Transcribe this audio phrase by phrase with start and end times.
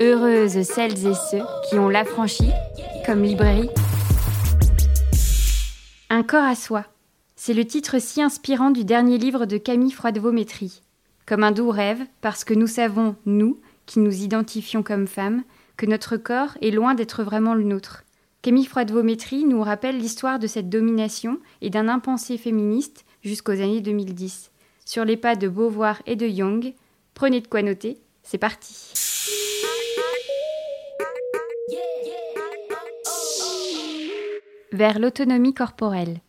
[0.00, 2.52] Heureuses celles et ceux qui ont l'affranchi,
[3.04, 3.68] comme librairie.
[6.08, 6.84] Un corps à soi.
[7.34, 10.82] C'est le titre si inspirant du dernier livre de Camille Froidevaux-Métry.
[11.26, 15.42] Comme un doux rêve, parce que nous savons, nous, qui nous identifions comme femmes,
[15.76, 18.04] que notre corps est loin d'être vraiment le nôtre.
[18.40, 24.52] Camille Froidevaux-Métry nous rappelle l'histoire de cette domination et d'un impensé féministe jusqu'aux années 2010.
[24.84, 26.72] Sur les pas de Beauvoir et de Young,
[27.14, 28.92] prenez de quoi noter, c'est parti.
[34.72, 36.20] Vers l'autonomie corporelle.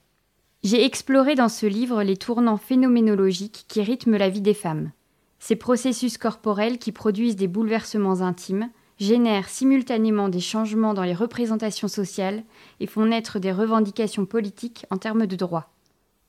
[0.63, 4.91] J'ai exploré dans ce livre les tournants phénoménologiques qui rythment la vie des femmes.
[5.39, 11.89] Ces processus corporels qui produisent des bouleversements intimes génèrent simultanément des changements dans les représentations
[11.89, 12.43] sociales
[12.79, 15.73] et font naître des revendications politiques en termes de droits.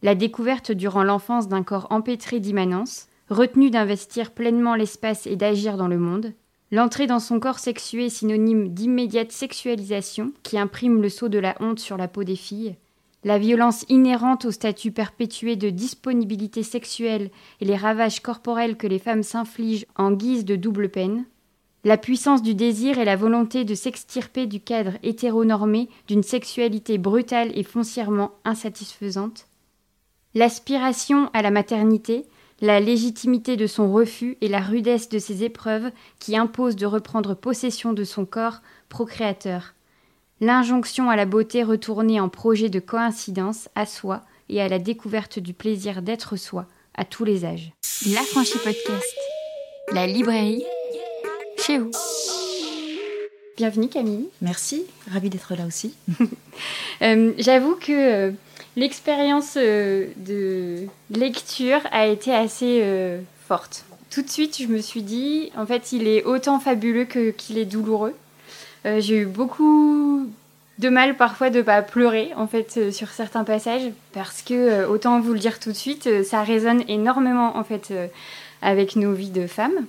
[0.03, 5.89] La découverte durant l'enfance d'un corps empêtré d'immanence, retenu d'investir pleinement l'espace et d'agir dans
[5.89, 6.33] le monde,
[6.71, 11.81] l'entrée dans son corps sexué synonyme d'immédiate sexualisation qui imprime le sceau de la honte
[11.81, 12.77] sur la peau des filles,
[13.25, 18.99] la violence inhérente au statut perpétué de disponibilité sexuelle et les ravages corporels que les
[18.99, 21.25] femmes s'infligent en guise de double peine,
[21.85, 27.51] la puissance du désir et la volonté de s'extirper du cadre hétéronormé d'une sexualité brutale
[27.55, 29.47] et foncièrement insatisfaisante,
[30.35, 32.27] l'aspiration à la maternité,
[32.61, 37.35] la légitimité de son refus et la rudesse de ses épreuves qui imposent de reprendre
[37.35, 39.75] possession de son corps procréateur,
[40.41, 45.39] l'injonction à la beauté retournée en projet de coïncidence à soi et à la découverte
[45.39, 47.73] du plaisir d'être soi à tous les âges.
[48.13, 49.17] La franchise podcast,
[49.93, 50.65] la librairie
[51.59, 51.91] chez vous.
[53.57, 54.29] Bienvenue Camille.
[54.41, 55.95] Merci, ravie d'être là aussi.
[57.03, 58.33] Euh, j'avoue que euh,
[58.81, 62.85] l'expérience euh, de lecture a été assez
[63.47, 63.85] forte.
[64.11, 67.59] Tout de suite, je me suis dit, en fait, il est autant fabuleux que qu'il
[67.59, 68.15] est douloureux.
[68.85, 70.27] J'ai eu beaucoup
[70.79, 75.35] de mal parfois de pas pleurer en fait sur certains passages parce que autant vous
[75.35, 77.93] le dire tout de suite, ça résonne énormément en fait
[78.63, 79.87] avec nos vies de femmes.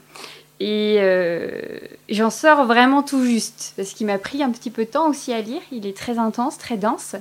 [0.63, 1.59] Et euh,
[2.07, 5.33] j'en sors vraiment tout juste, parce qu'il m'a pris un petit peu de temps aussi
[5.33, 5.61] à lire.
[5.71, 7.15] Il est très intense, très dense.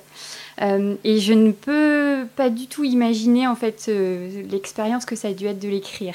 [0.61, 5.29] Euh, et je ne peux pas du tout imaginer en fait euh, l'expérience que ça
[5.29, 6.15] a dû être de l'écrire.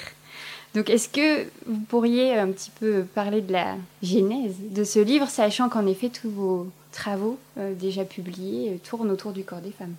[0.75, 5.29] Donc est-ce que vous pourriez un petit peu parler de la genèse de ce livre,
[5.29, 7.39] sachant qu'en effet tous vos travaux
[7.79, 9.95] déjà publiés tournent autour du corps des femmes?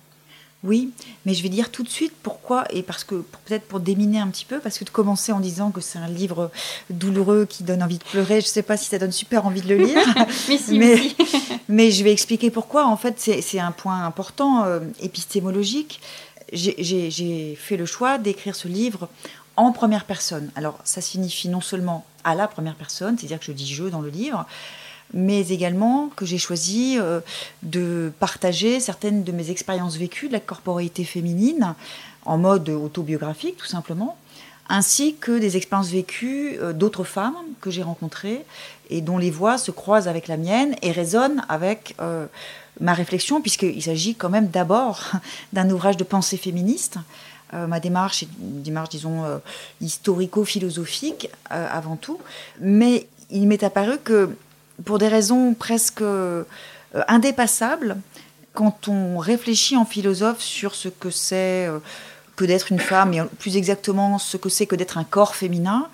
[0.63, 0.89] Oui,
[1.25, 4.27] mais je vais dire tout de suite pourquoi, et parce que peut-être pour déminer un
[4.27, 6.49] petit peu, parce que de commencer en disant que c'est un livre
[6.89, 9.61] douloureux qui donne envie de pleurer, je ne sais pas si ça donne super envie
[9.61, 10.03] de le lire,
[10.47, 10.79] mais, si,
[11.69, 12.87] mais, je vais expliquer pourquoi.
[12.87, 16.01] En fait, c'est un point important euh, épistémologique.
[16.51, 19.09] J'ai fait le choix d'écrire ce livre
[19.57, 20.49] en première personne.
[20.55, 24.01] Alors, ça signifie non seulement à la première personne, c'est-à-dire que je dis je dans
[24.01, 24.45] le livre,
[25.13, 27.21] mais également que j'ai choisi euh,
[27.63, 31.75] de partager certaines de mes expériences vécues de la corporalité féminine
[32.25, 34.17] en mode autobiographique tout simplement,
[34.69, 38.43] ainsi que des expériences vécues euh, d'autres femmes que j'ai rencontrées
[38.89, 42.25] et dont les voix se croisent avec la mienne et résonnent avec euh,
[42.81, 45.11] ma réflexion, puisqu'il s'agit quand même d'abord
[45.53, 46.97] d'un ouvrage de pensée féministe.
[47.53, 49.23] ma démarche est une démarche, disons,
[49.81, 52.19] historico-philosophique avant tout,
[52.59, 54.35] mais il m'est apparu que
[54.85, 56.43] pour des raisons presque euh,
[57.07, 57.97] indépassables,
[58.53, 61.79] quand on réfléchit en philosophe sur ce que c'est euh,
[62.35, 65.87] que d'être une femme, et plus exactement ce que c'est que d'être un corps féminin,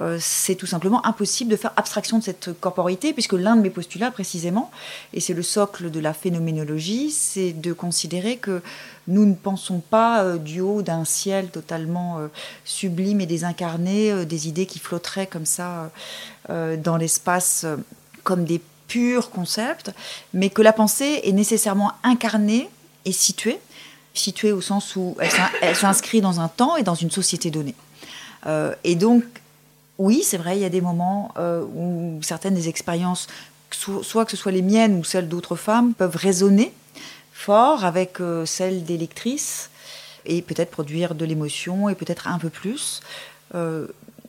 [0.00, 3.68] euh, c'est tout simplement impossible de faire abstraction de cette corporité, puisque l'un de mes
[3.68, 4.70] postulats précisément,
[5.12, 8.62] et c'est le socle de la phénoménologie, c'est de considérer que
[9.08, 12.18] nous ne pensons pas du haut d'un ciel totalement
[12.64, 15.90] sublime et désincarné, des idées qui flotteraient comme ça
[16.48, 17.66] dans l'espace
[18.22, 18.60] comme des
[18.90, 19.92] purs concepts,
[20.34, 22.68] mais que la pensée est nécessairement incarnée
[23.04, 23.58] et située,
[24.14, 25.16] située au sens où
[25.62, 27.76] elle s'inscrit dans un temps et dans une société donnée.
[28.46, 29.24] Euh, et donc,
[29.98, 33.28] oui, c'est vrai, il y a des moments euh, où certaines des expériences,
[33.70, 36.72] soit que ce soit les miennes ou celles d'autres femmes, peuvent résonner
[37.32, 39.70] fort avec euh, celles des lectrices
[40.26, 43.00] et peut-être produire de l'émotion et peut-être un peu plus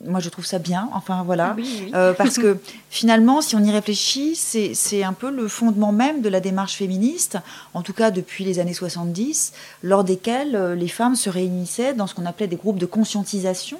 [0.04, 1.56] moi je trouve ça bien, enfin voilà,
[1.94, 2.58] euh, parce que
[2.90, 7.38] finalement, si on y réfléchit, c'est un peu le fondement même de la démarche féministe,
[7.74, 9.52] en tout cas depuis les années 70,
[9.82, 13.78] lors desquelles euh, les femmes se réunissaient dans ce qu'on appelait des groupes de conscientisation,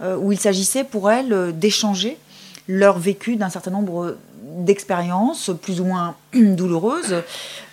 [0.00, 2.18] euh, où il s'agissait pour elles d'échanger
[2.68, 7.22] leur vécu d'un certain nombre d'expériences plus ou moins douloureuses,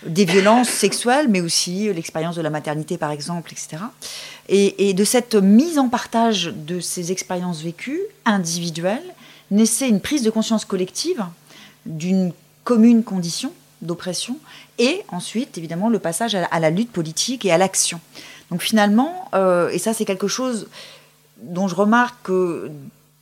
[0.05, 3.83] des violences sexuelles, mais aussi l'expérience de la maternité par exemple, etc.
[4.51, 9.03] Et, de cette mise en partage de ces expériences vécues, individuelles,
[9.51, 11.23] naissait une prise de conscience collective
[11.85, 13.53] d'une commune condition
[13.83, 14.37] d'oppression,
[14.79, 18.01] et ensuite, évidemment, le passage à, la lutte politique et à l'action.
[18.49, 20.67] Donc finalement, euh, et ça c'est quelque chose
[21.41, 22.71] dont je remarque que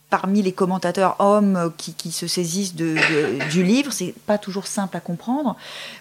[0.10, 2.96] parmi les commentateurs hommes qui, se saisissent de,
[3.50, 5.58] du livre, c'est pas toujours simple à comprendre,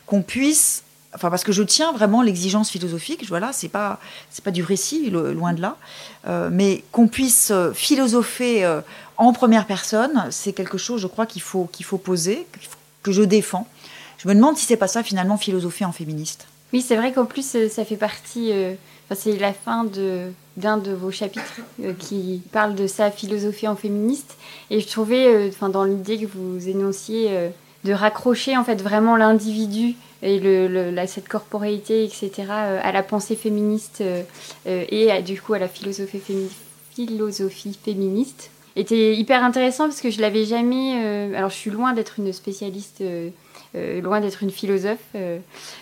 [0.07, 0.85] qu'on puisse,
[1.17, 3.99] enfin parce que je tiens vraiment l'exigence philosophique, voilà, c'est pas
[4.31, 5.77] c'est pas du récit, loin de là,
[6.29, 8.81] euh, mais qu'on puisse philosopher euh,
[9.17, 12.47] en première personne, c'est quelque chose, je crois qu'il faut qu'il faut poser,
[13.03, 13.67] que je défends.
[14.19, 16.47] Je me demande si c'est pas ça finalement philosopher en féministe.
[16.73, 18.53] Oui, c'est vrai qu'en plus ça fait partie
[19.15, 23.77] c'est la fin de d'un de vos chapitres euh, qui parle de sa philosophie en
[23.77, 24.37] féministe
[24.71, 27.51] et je trouvais euh, enfin dans l'idée que vous énonciez euh,
[27.87, 33.37] de raccrocher en fait vraiment l'individu et le, la, cette corporéité etc à la pensée
[33.37, 34.03] féministe
[34.67, 36.21] et du coup à la philosophie,
[36.95, 38.51] philosophie féministe.
[38.77, 43.03] Était hyper intéressant parce que je l'avais jamais alors je suis loin d'être une spécialiste
[43.77, 45.39] euh, loin d'être une philosophe euh,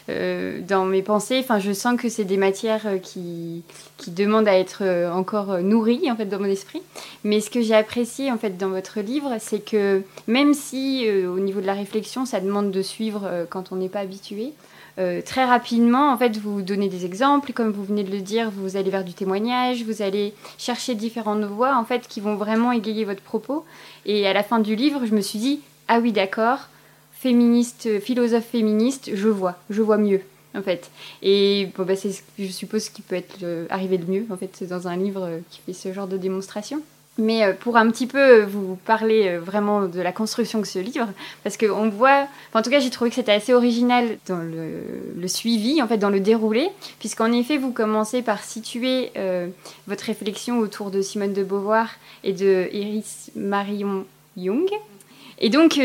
[0.09, 1.39] euh, dans mes pensées.
[1.41, 3.63] Enfin, je sens que c'est des matières qui,
[3.97, 4.83] qui demandent à être
[5.13, 6.83] encore nourries en fait dans mon esprit.
[7.23, 11.39] Mais ce que j'ai apprécié en fait dans votre livre, c'est que même si au
[11.39, 14.53] niveau de la réflexion, ça demande de suivre quand on n'est pas habitué.
[15.25, 18.77] très rapidement, en fait, vous donnez des exemples, comme vous venez de le dire, vous
[18.77, 23.05] allez vers du témoignage, vous allez chercher différentes voix, en fait, qui vont vraiment égayer
[23.05, 23.65] votre propos.
[24.07, 26.69] Et à la fin du livre, je me suis dit, ah oui, d'accord,
[27.27, 30.21] euh, philosophe féministe, je vois, je vois mieux
[30.57, 30.91] en fait.
[31.23, 34.37] Et bon, bah, c'est, je suppose, ce qui peut être euh, arrivé de mieux en
[34.37, 36.81] fait dans un livre euh, qui fait ce genre de démonstration.
[37.17, 41.07] Mais pour un petit peu vous parler vraiment de la construction de ce livre,
[41.45, 45.81] parce qu'on voit, en tout cas j'ai trouvé que c'était assez original dans le, suivi,
[45.81, 49.13] en fait dans le déroulé, puisqu'en effet vous commencez par situer
[49.87, 51.89] votre réflexion autour de Simone de Beauvoir
[52.25, 54.07] et de Iris Marion
[54.37, 54.69] Young.
[55.39, 55.79] Et donc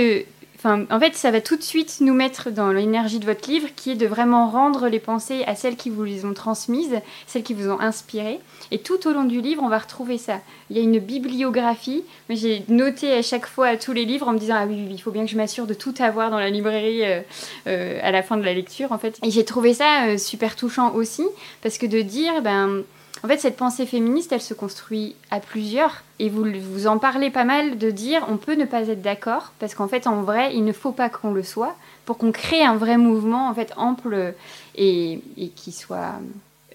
[0.65, 3.91] en fait, ça va tout de suite nous mettre dans l'énergie de votre livre, qui
[3.91, 7.53] est de vraiment rendre les pensées à celles qui vous les ont transmises, celles qui
[7.53, 8.39] vous ont inspiré.
[8.71, 10.39] Et tout au long du livre, on va retrouver ça.
[10.69, 12.03] Il y a une bibliographie.
[12.29, 15.11] J'ai noté à chaque fois tous les livres en me disant ah oui, il faut
[15.11, 17.21] bien que je m'assure de tout avoir dans la librairie euh,
[17.67, 19.17] euh, à la fin de la lecture, en fait.
[19.23, 21.23] Et j'ai trouvé ça euh, super touchant aussi,
[21.61, 22.83] parce que de dire ben
[23.23, 26.03] en fait, cette pensée féministe, elle se construit à plusieurs.
[26.19, 29.53] Et vous, vous en parlez pas mal de dire on peut ne pas être d'accord,
[29.59, 31.75] parce qu'en fait, en vrai, il ne faut pas qu'on le soit,
[32.05, 34.33] pour qu'on crée un vrai mouvement, en fait, ample
[34.75, 35.21] et,
[35.55, 36.13] qui soit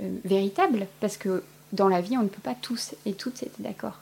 [0.01, 0.87] euh, véritable.
[1.01, 1.43] Parce que
[1.73, 3.99] dans la vie, on ne peut pas tous et toutes être d'accord.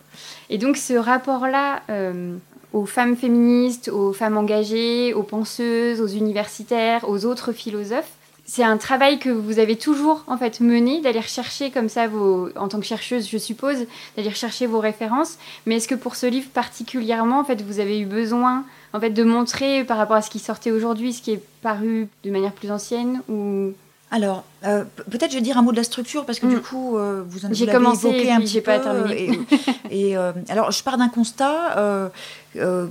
[0.51, 1.83] Et donc, ce rapport-là.
[1.91, 2.37] Euh,
[2.73, 8.13] aux femmes féministes, aux femmes engagées, aux penseuses, aux universitaires, aux autres philosophes,
[8.55, 12.51] c'est un travail que vous avez toujours en fait mené d'aller rechercher comme ça vos
[12.55, 15.39] en tant que chercheuse je suppose d'aller rechercher vos références.
[15.65, 19.09] Mais est-ce que pour ce livre particulièrement en fait vous avez eu besoin en fait
[19.09, 22.53] de montrer par rapport à ce qui sortait aujourd'hui ce qui est paru de manière
[22.53, 23.73] plus ancienne ou
[24.13, 26.61] alors, euh, peut-être je vais dire un mot de la structure parce que du mm.
[26.61, 29.41] coup, euh, vous en avez évoqué un petit pas Terminé.
[29.91, 32.11] Et, euh, alors, je pars d'un constat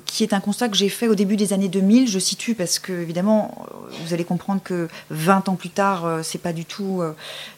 [0.08, 2.08] qui est un constat que j'ai fait au début des années 2000.
[2.08, 3.68] Je situe parce que évidemment,
[4.04, 7.04] vous allez comprendre que 20 ans plus tard, c'est pas du tout.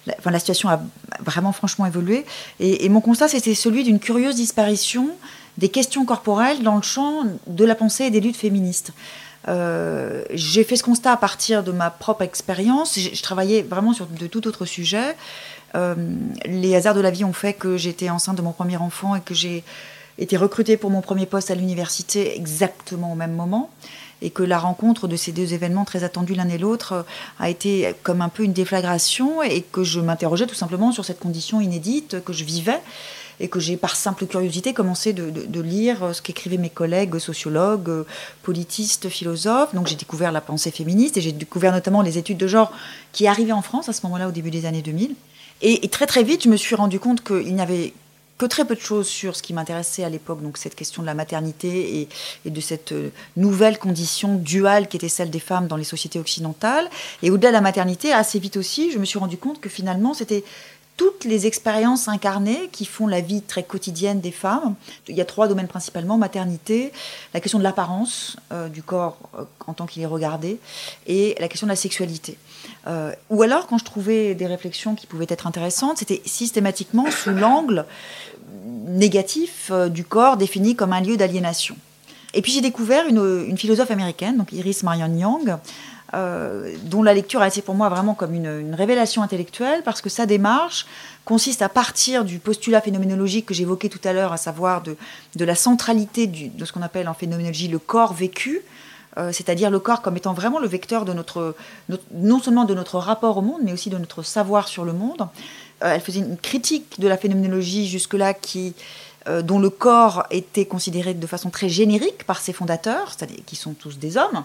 [0.08, 0.82] La, enfin, la situation a
[1.22, 2.26] vraiment franchement évolué.
[2.60, 5.10] Et, et mon constat, c'était celui d'une curieuse disparition
[5.58, 8.92] des questions corporelles dans le champ de la pensée et des luttes féministes.
[9.48, 12.98] Euh, j'ai fait ce constat à partir de ma propre expérience.
[12.98, 15.16] Je, travaillais vraiment sur de tout autre sujet.
[15.76, 15.96] Euh,
[16.46, 19.22] les hasards de la vie ont fait que j'étais enceinte de mon premier enfant et
[19.22, 19.64] que j'ai
[20.18, 23.70] été recrutée pour mon premier poste à l'université exactement au même moment.
[24.22, 27.06] Et que la rencontre de ces deux événements très attendus l'un et l'autre
[27.40, 31.20] a été comme un peu une déflagration et que je m'interrogeais tout simplement sur cette
[31.20, 32.80] condition inédite que je vivais
[33.40, 37.90] et que j'ai par simple curiosité commencé de, lire euh, ce qu'écrivaient mes collègues sociologues,
[37.90, 38.04] euh,
[38.42, 39.74] politistes, philosophes.
[39.74, 42.72] Donc j'ai découvert la pensée féministe et j'ai découvert notamment les études de genre
[43.12, 45.16] qui arrivaient en France à ce moment-là au début des années 2000.
[45.62, 47.94] Et, très très vite, je me suis rendu compte qu'il n'y avait
[48.38, 51.08] que très peu de choses sur ce qui m'intéressait à l'époque, donc cette question de
[51.08, 52.10] la maternité et,
[52.46, 56.20] et, de cette euh, nouvelle condition duale qui était celle des femmes dans les sociétés
[56.20, 56.90] occidentales.
[57.22, 60.14] Et au-delà de la maternité, assez vite aussi, je me suis rendu compte que finalement,
[60.14, 60.44] c'était
[61.04, 64.76] toutes les expériences incarnées qui font la vie très quotidienne des femmes.
[65.10, 66.94] Il y a trois domaines principalement maternité,
[67.34, 70.60] la question de l'apparence euh, du corps euh, en tant qu'il est regardé,
[71.06, 72.38] et la question de la sexualité.
[72.88, 77.32] Euh, ou alors, quand je trouvais des réflexions qui pouvaient être intéressantes, c'était systématiquement sous
[77.32, 77.86] l'angle
[78.88, 81.76] négatif du corps défini comme un lieu d'aliénation.
[82.34, 85.58] Et puis j'ai découvert une, une, philosophe américaine, donc Iris Marion Young,
[86.16, 90.10] euh, dont la lecture a été pour moi vraiment comme une, révélation intellectuelle, parce que
[90.10, 90.86] sa démarche
[91.26, 94.96] consiste à partir du postulat phénoménologique que j'évoquais tout à l'heure, à savoir de,
[95.44, 98.62] la centralité de ce qu'on appelle en phénoménologie le corps vécu,
[99.18, 101.56] euh, c'est-à-dire le corps comme étant vraiment le vecteur de notre,
[102.14, 105.28] non seulement de notre rapport au monde, mais aussi de notre savoir sur le monde.
[105.84, 108.76] Euh, elle faisait une critique de la phénoménologie jusque-là qui,
[109.44, 113.74] dont le corps était considéré de façon très générique par ses fondateurs, c'est-à-dire qui sont
[113.74, 114.44] tous des hommes,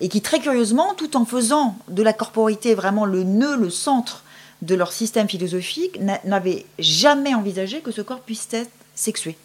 [0.00, 4.22] et qui très curieusement, tout en faisant de la corporité vraiment le nœud, le centre
[4.62, 9.36] de leur système philosophique, n'avaient jamais envisagé que ce corps puisse être sexué.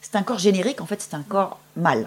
[0.00, 2.06] C'est un corps générique, en fait c'est un corps mâle.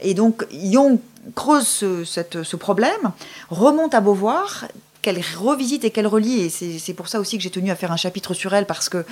[0.00, 0.98] Et donc Jung
[1.34, 3.12] creuse ce, problème,
[3.50, 4.66] remonte à Beauvoir,
[5.08, 6.40] qu'elle revisite et qu'elle relit.
[6.40, 8.88] Et c'est pour ça aussi que j'ai tenu à faire un chapitre sur elle, parce
[8.88, 9.04] que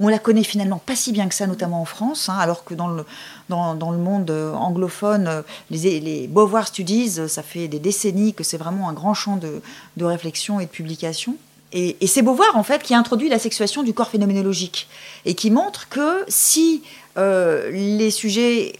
[0.00, 2.74] on la connaît finalement pas si bien que ça, notamment en France, hein, alors que
[2.74, 3.04] dans le,
[3.48, 8.88] dans, le monde anglophone, les, les, Beauvoir Studies, ça fait des décennies que c'est vraiment
[8.88, 9.62] un grand champ de,
[9.96, 11.36] de réflexion et de publication.
[11.72, 14.88] Et, et c'est Beauvoir, en fait, qui introduit la sexuation du corps phénoménologique
[15.24, 16.82] et qui montre que si
[17.16, 18.72] euh, les sujets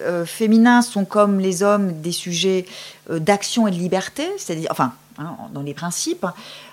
[0.00, 2.64] euh, féminins sont comme les hommes des sujets
[3.10, 6.26] euh, d'action et de liberté, c'est-à-dire, enfin, hein, dans les principes,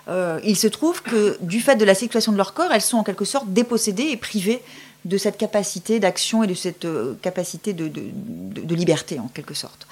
[0.07, 3.03] il se trouve que du fait de la situation de leur corps, elles sont en
[3.03, 4.61] quelque sorte dépossédées et privées
[5.05, 6.85] de cette capacité d'action et de cette
[7.21, 9.87] capacité de, liberté, en quelque sorte.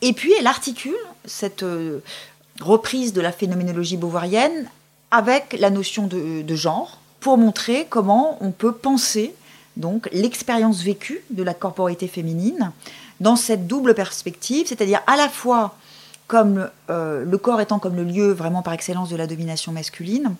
[0.00, 0.94] Et puis, elle articule
[1.24, 1.64] cette
[2.60, 4.68] reprise de la phénoménologie beauvoirienne
[5.10, 9.34] avec la notion de genre pour montrer comment on peut penser
[9.76, 12.70] donc l'expérience vécue de la corporité féminine
[13.20, 15.74] dans cette double perspective, c'est-à-dire à la fois
[16.26, 20.34] comme euh, le corps étant comme le lieu vraiment par excellence de la domination masculine,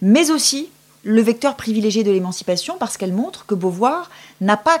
[0.00, 0.68] mais aussi
[1.04, 4.10] le vecteur privilégié de l'émancipation parce qu'elle montre que Beauvoir
[4.40, 4.78] n'a pas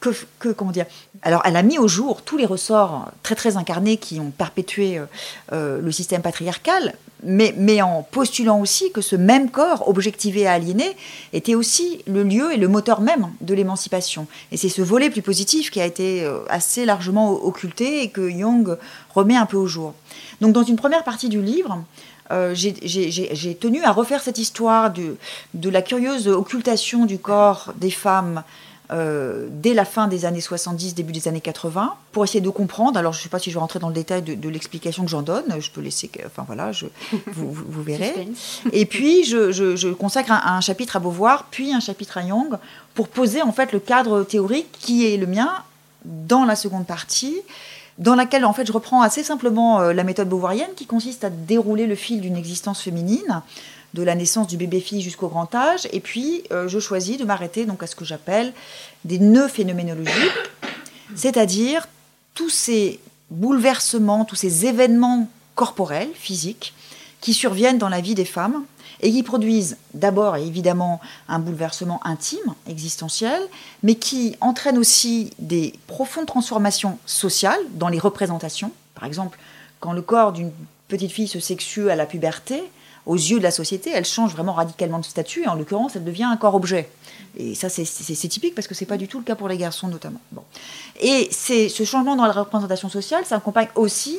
[0.00, 0.86] que, comment dire
[1.22, 4.98] Alors, elle a mis au jour tous les ressorts très très incarnés qui ont perpétué
[4.98, 5.04] euh,
[5.52, 10.46] euh, le système patriarcal, mais, mais en postulant aussi que ce même corps, objectivé et
[10.46, 10.96] aliéné,
[11.32, 14.28] était aussi le lieu et le moteur même de l'émancipation.
[14.52, 18.30] Et c'est ce volet plus positif qui a été euh, assez largement occulté et que
[18.30, 18.76] Jung
[19.14, 19.94] remet un peu au jour.
[20.40, 21.84] Donc, dans une première partie du livre,
[22.52, 25.16] j'ai tenu à refaire cette histoire de,
[25.54, 28.44] de la curieuse occultation du corps des femmes
[28.90, 32.98] euh, dès la fin des années 70, début des années 80, pour essayer de comprendre.
[32.98, 35.10] Alors, je ne sais pas si je vais rentrer dans le détail de, l'explication que
[35.10, 35.44] j'en donne.
[35.60, 36.10] Je peux laisser.
[36.24, 36.86] Enfin, voilà, je,
[37.26, 38.28] vous, verrez.
[38.72, 42.56] Et puis, je, consacre un, chapitre à Beauvoir, puis un chapitre à Jung,
[42.94, 45.52] pour poser en fait le cadre théorique qui est le mien
[46.04, 47.36] dans la seconde partie
[47.98, 51.30] dans laquelle en fait je reprends assez simplement euh, la méthode beauvoirienne qui consiste à
[51.30, 53.42] dérouler le fil d'une existence féminine
[53.94, 55.88] de la naissance du bébé-fille jusqu'au grand âge.
[55.92, 58.52] Et puis, euh, je choisis de m'arrêter donc à ce que j'appelle
[59.04, 60.32] des nœuds phénoménologiques,
[61.14, 61.88] c'est-à-dire
[62.34, 66.74] tous ces bouleversements, tous ces événements corporels, physiques,
[67.20, 68.64] qui surviennent dans la vie des femmes
[69.00, 73.40] et qui produisent d'abord évidemment un bouleversement intime, existentiel,
[73.82, 78.72] mais qui entraînent aussi des profondes transformations sociales dans les représentations.
[78.94, 79.38] Par exemple,
[79.80, 80.52] quand le corps d'une
[80.88, 82.62] petite fille se sexue à la puberté,
[83.08, 86.04] aux yeux de la société, elle change vraiment radicalement de statut, et en l'occurrence, elle
[86.04, 86.88] devient un corps-objet.
[87.36, 89.88] Et ça, c'est typique parce que c'est pas du tout le cas pour les garçons,
[89.88, 90.20] notamment.
[91.00, 94.18] Et ce changement dans la représentation sociale, ça accompagne aussi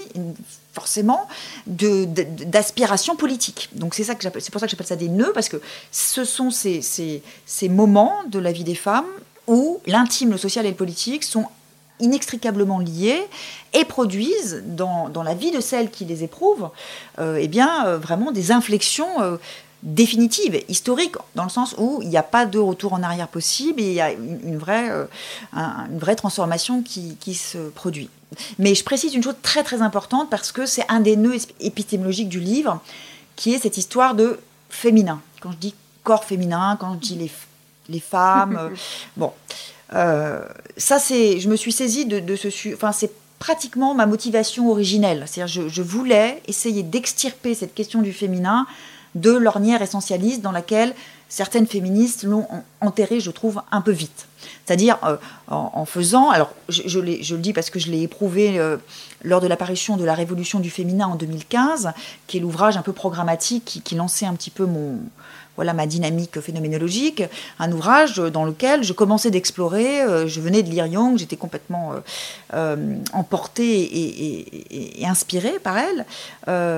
[0.73, 1.27] forcément
[1.67, 3.69] d'aspiration politique.
[3.73, 7.21] Donc c'est pour ça que j'appelle ça des nœuds parce que ce sont ces
[7.69, 9.07] moments de la vie des femmes
[9.47, 11.45] où l'intime, le social et le politique sont
[11.99, 13.21] inextricablement liées
[13.73, 16.69] et produisent dans, dans, la vie de celles qui les éprouvent
[17.19, 19.37] euh, eh bien, euh, vraiment des inflexions euh,
[19.83, 23.81] définitives, historiques, dans le sens où il n'y a pas de retour en arrière possible
[23.81, 24.91] et il y a une, vraie,
[25.53, 28.09] une vraie transformation qui, qui, se produit.
[28.57, 32.27] Mais je précise une chose très très importante parce que c'est un des nœuds épistémologiques
[32.27, 32.81] du livre
[33.37, 34.39] qui est cette histoire de
[34.69, 35.21] féminin.
[35.39, 37.31] Quand je dis corps féminin, quand je dis les,
[37.87, 38.71] les femmes,
[39.17, 39.31] bon.
[39.93, 40.41] Euh,
[40.77, 45.23] ça, c'est, je me suis saisie de, ce, enfin, c'est pratiquement ma motivation originelle.
[45.25, 48.67] C'est-à-dire, je, voulais essayer d'extirper cette question du féminin
[49.15, 50.93] de l'ornière essentialiste dans laquelle
[51.29, 52.47] certaines féministes l'ont
[52.81, 54.27] enterré, je trouve, un peu vite.
[54.65, 55.17] C'est-à-dire euh,
[55.47, 58.77] en, faisant, alors je, le dis parce que je l'ai éprouvé euh,
[59.23, 61.91] lors de l'apparition de la Révolution du féminin en 2015,
[62.27, 64.99] qui est l'ouvrage un peu programmatique qui lançait un petit peu mon,
[65.59, 67.21] voilà ma dynamique phénoménologique,
[67.59, 71.91] un ouvrage dans lequel je commençais d'explorer, euh, je venais de lire Jung, j'étais complètement
[71.91, 71.99] euh,
[72.53, 73.81] euh, emportée
[75.01, 76.05] et, inspirée par elle,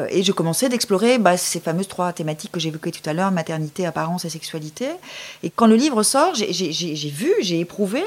[0.09, 3.85] et je commençais d'explorer bah, ces fameuses trois thématiques que j'évoquais tout à l'heure, maternité,
[3.85, 4.87] apparence et sexualité.
[5.43, 8.03] Et quand le livre sort, j'ai vu, j'ai éprouvé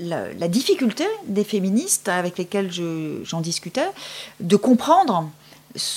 [0.00, 2.72] la, difficulté des féministes avec lesquelles
[3.22, 3.88] j'en discutais
[4.40, 5.30] de comprendre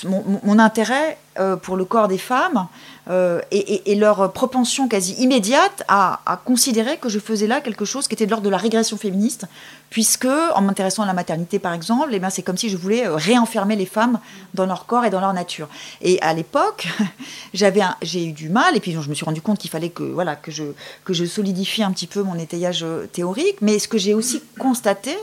[0.05, 1.17] mon, intérêt
[1.63, 2.67] pour le corps des femmes
[3.09, 8.13] euh, et, leur propension quasi immédiate à, considérer que je faisais là quelque chose qui
[8.13, 9.45] était de l'ordre de la régression féministe,
[9.89, 13.15] puisque en m'intéressant à la maternité par exemple, eh c'est comme si je voulais euh,
[13.15, 14.19] réenfermer les femmes
[14.53, 15.67] dans leur corps et dans leur nature.
[16.01, 16.87] Et à l'époque,
[17.53, 20.35] j'ai eu du mal, et puis je me suis rendu compte qu'il fallait que, voilà,
[20.35, 20.65] que, je,
[21.03, 25.15] que je solidifie un petit peu mon étayage théorique, mais ce que j'ai aussi constaté,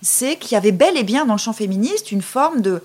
[0.00, 2.80] c'est qu'il y avait bel et bien dans le champ féministe une forme de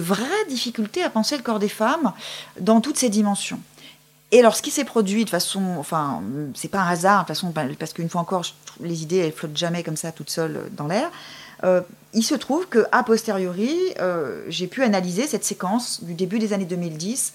[0.00, 2.12] vraie difficulté à penser le corps des femmes
[2.60, 3.58] dans toutes ses dimensions.
[4.30, 6.22] Et alors, ce qui s'est produit de façon, enfin,
[6.54, 8.44] c'est pas un hasard, de façon, parce qu'une fois encore,
[8.80, 11.10] les idées, elles flottent jamais comme ça, toutes seules dans l'air.
[11.64, 11.80] Euh,
[12.12, 16.52] il se trouve que a posteriori, euh, j'ai pu analyser cette séquence du début des
[16.52, 17.32] années 2010,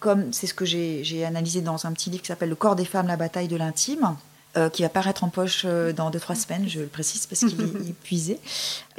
[0.00, 2.84] comme c'est ce que j'ai analysé dans un petit livre qui s'appelle Le corps des
[2.84, 4.14] femmes, la bataille de l'intime,
[4.56, 7.60] euh, qui va paraître en poche euh, dans 2-3 semaines, je le précise parce qu'il
[7.60, 8.38] est épuisé.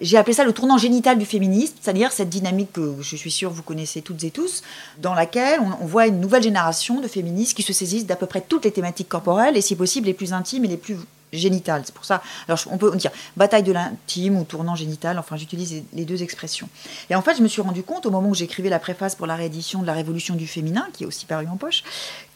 [0.01, 3.51] J'ai appelé ça le tournant génital du féminisme, c'est-à-dire cette dynamique que je suis sûre
[3.51, 4.63] vous connaissez toutes et tous,
[4.97, 8.41] dans laquelle on, voit une nouvelle génération de féministes qui se saisissent d'à peu près
[8.41, 10.97] toutes les thématiques corporelles et si possible les plus intimes et les plus
[11.31, 11.83] génitales.
[11.85, 15.83] C'est pour ça, alors on peut dire bataille de l'intime ou tournant génital, enfin j'utilise
[15.93, 16.69] les deux expressions.
[17.09, 19.27] Et en fait, je me suis rendu compte au moment où j'écrivais la préface pour
[19.27, 21.83] la réédition de la Révolution du féminin, qui est aussi paru en poche,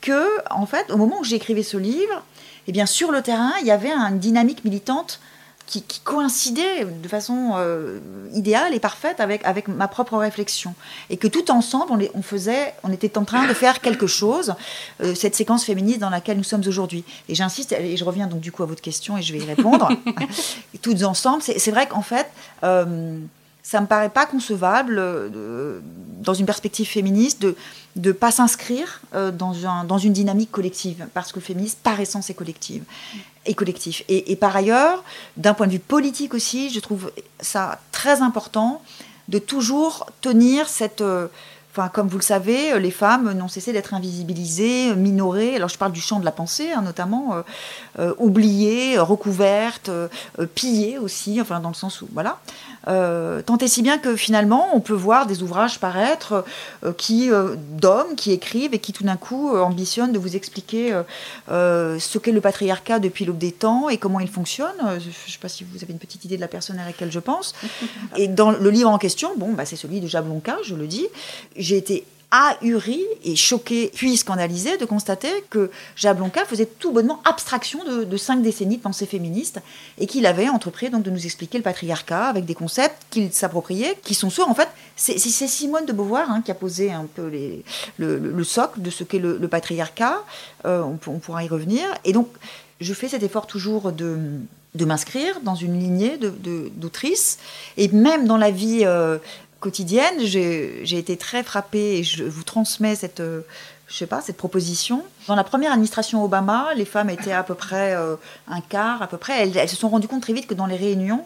[0.01, 2.23] que en fait, au moment où j'écrivais ce livre,
[2.69, 5.19] eh bien, sur le terrain, il y avait une dynamique militante
[5.65, 7.99] qui, coïncidait de façon euh,
[8.33, 10.75] idéale et parfaite avec, avec ma propre réflexion.
[11.09, 14.53] Et que tout ensemble, on, on faisait, on était en train de faire quelque chose,
[15.01, 17.03] euh, cette séquence féministe dans laquelle nous sommes aujourd'hui.
[17.27, 19.45] Et j'insiste, et je reviens donc du coup à votre question et je vais y
[19.45, 19.89] répondre.
[20.83, 22.27] Toutes ensemble, c'est vrai qu'en fait,
[22.63, 23.17] euh,
[23.63, 25.79] ça me paraît pas concevable euh,
[26.21, 27.55] dans une perspective féministe de
[27.95, 31.99] ne pas s'inscrire euh, dans, un, dans une dynamique collective parce que le féminisme par
[31.99, 32.35] essence est
[33.45, 34.03] et collectif.
[34.07, 35.03] Et, par ailleurs
[35.37, 38.81] d'un point de vue politique aussi je trouve ça très important
[39.27, 41.27] de toujours tenir cette euh,
[41.79, 45.55] Enfin, comme vous le savez, les femmes n'ont cessé d'être invisibilisées, minorées.
[45.55, 47.35] Alors, je parle du champ de la pensée, hein, notamment
[48.17, 49.89] oubliées, recouvertes,
[50.55, 51.39] pillées aussi.
[51.39, 52.39] Enfin, dans le sens où, voilà.
[52.87, 56.45] Euh, tant et si bien que finalement, on peut voir des ouvrages paraître
[56.85, 60.93] euh, qui euh, d'hommes qui écrivent et qui tout d'un coup ambitionnent de vous expliquer
[61.49, 64.75] ce qu'est le patriarcat depuis l'aube des temps et comment il fonctionne.
[64.79, 67.11] je ne sais pas si vous avez une petite idée de la personne à laquelle
[67.11, 67.53] je pense.
[68.17, 71.07] Et dans le livre en question, bon, bah, c'est celui de Jablonka, je le dis.
[71.69, 77.81] J'ai été ahuri et choqué, puis scandalisé de constater que Jablonka faisait tout bonnement abstraction
[77.83, 79.59] de, cinq décennies de pensée féministe
[79.99, 83.99] et qu'il avait entrepris donc de nous expliquer le patriarcat avec des concepts qu'il s'appropriait,
[84.03, 87.31] qui sont ceux, en fait, c'est Simone de Beauvoir hein, qui a posé un peu
[87.99, 90.23] le, socle de ce qu'est le, patriarcat,
[90.65, 92.29] euh, on, pourra y revenir, et donc
[92.81, 94.17] je fais cet effort toujours de
[94.75, 96.17] de m'inscrire dans une lignée
[96.75, 97.39] d'autrices.
[97.77, 99.17] Et même dans la vie euh,
[99.59, 103.41] quotidienne, j'ai été très frappée et je vous transmets cette, euh,
[103.87, 105.03] je sais pas, cette proposition.
[105.27, 108.15] Dans la première administration Obama, les femmes étaient à peu près euh,
[108.47, 109.49] un quart, à peu près.
[109.49, 111.25] Elles, se sont rendues compte très vite que dans les réunions,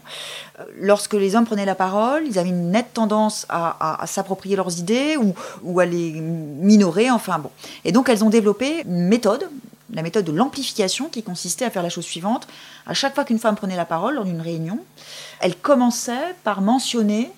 [0.60, 4.80] euh, lorsque les hommes prenaient la parole, ils avaient une nette tendance à, s'approprier leurs
[4.80, 7.52] idées ou, ou, à les minorer, enfin bon.
[7.86, 9.48] Et donc elles ont développé une méthode,
[9.93, 12.48] la méthode de l'amplification qui consistait à faire la chose suivante.
[12.88, 14.80] À chaque fois qu'une femme prenait la parole lors d'une réunion,
[15.39, 17.32] elle commençait par mentionner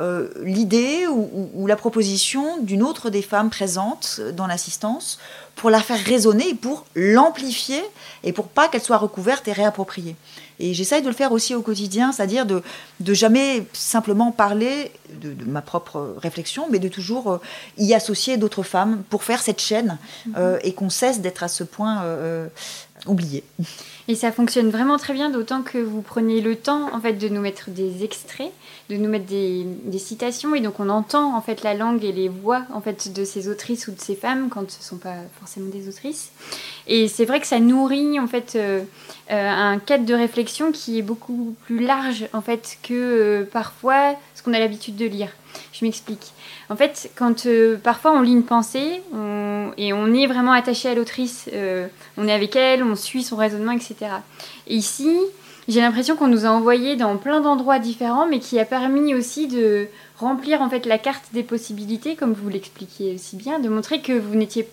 [0.00, 5.18] euh, l'idée ou, la proposition d'une autre des femmes présentes dans l'assistance
[5.56, 7.82] pour la faire résonner pour l'amplifier
[8.24, 10.16] et pour pas qu'elle soit recouverte et réappropriée.
[10.58, 12.62] Et j'essaye de le faire aussi au quotidien, c'est-à-dire de,
[13.00, 17.40] de jamais simplement parler de, ma propre réflexion, mais de toujours euh,
[17.78, 20.34] y associer d'autres femmes pour faire cette chaîne mhm.
[20.38, 22.02] euh, et qu'on cesse d'être à ce point
[23.06, 23.44] oublié.
[24.08, 27.28] Et ça fonctionne vraiment très bien, d'autant que vous prenez le temps en fait de
[27.28, 28.50] nous mettre des extraits,
[28.88, 29.66] de nous mettre des,
[29.98, 33.24] citations, et donc on entend en fait la langue et les voix en fait de
[33.24, 36.30] ces autrices ou de ces femmes quand ce ne sont pas forcément des autrices.
[36.86, 38.82] Et c'est vrai que ça nourrit en fait euh,
[39.30, 44.16] euh, un cadre de réflexion qui est beaucoup plus large en fait que euh, parfois
[44.40, 45.28] ce qu'on a l'habitude de lire.
[45.72, 46.32] Je m'explique.
[46.70, 49.02] En fait, quand euh, parfois on lit une pensée
[49.76, 53.36] et on est vraiment attaché à l'autrice, euh, on est avec elle, on suit son
[53.36, 53.96] raisonnement, etc.
[54.66, 55.14] Et ici,
[55.68, 59.46] j'ai l'impression qu'on nous a envoyé dans plein d'endroits différents, mais qui a permis aussi
[59.46, 64.00] de remplir en fait la carte des possibilités, comme vous l'expliquiez aussi bien, de montrer
[64.00, 64.66] que vous n'étiez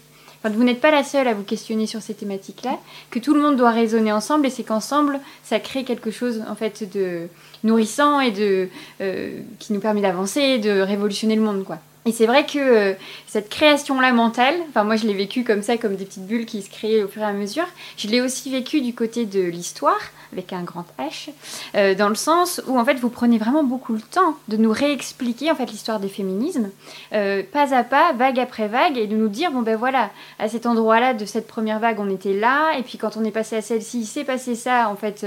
[0.43, 3.57] Vous n'êtes pas la seule à vous questionner sur ces thématiques-là, que tout le monde
[3.57, 7.27] doit raisonner ensemble et c'est qu'ensemble, ça crée quelque chose en fait de
[7.63, 8.69] nourrissant et de,
[9.01, 11.63] euh, qui nous permet d'avancer et de révolutionner le monde.
[11.63, 11.79] quoi.
[12.07, 12.93] Et c'est vrai que euh,
[13.27, 16.61] cette création-là mentale, enfin moi je l'ai vécu comme ça, comme des petites bulles qui
[16.61, 17.65] se créaient au fur et à mesure.
[17.97, 19.99] Je l'ai aussi vécu du côté de l'histoire,
[20.31, 21.31] avec un grand H,
[21.75, 24.71] euh, dans le sens où en fait vous prenez vraiment beaucoup le temps de nous
[24.71, 26.69] réexpliquer en fait l'histoire des féminismes,
[27.11, 30.47] euh, pas à pas, vague après vague, et de nous dire bon ben voilà, à
[30.47, 33.57] cet endroit-là de cette première vague on était là, et puis quand on est passé
[33.57, 35.25] à celle-ci, il s'est passé ça en fait,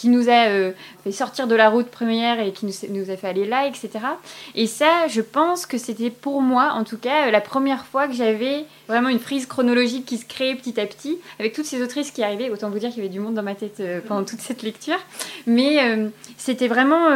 [0.00, 0.72] qui nous a
[1.04, 3.90] fait sortir de la route première et qui nous, a fait aller là, etc.
[4.54, 8.08] Et ça, je pense que c'était pour moi, en tout cas, euh, la première fois
[8.08, 11.82] que j'avais vraiment une frise chronologique qui se créait petit à petit, avec toutes ces
[11.82, 12.48] autrices qui arrivaient.
[12.48, 14.62] Autant vous dire qu'il y avait du monde dans ma tête euh, pendant toute cette
[14.62, 14.98] lecture.
[15.46, 16.08] Mais euh,
[16.38, 17.08] c'était vraiment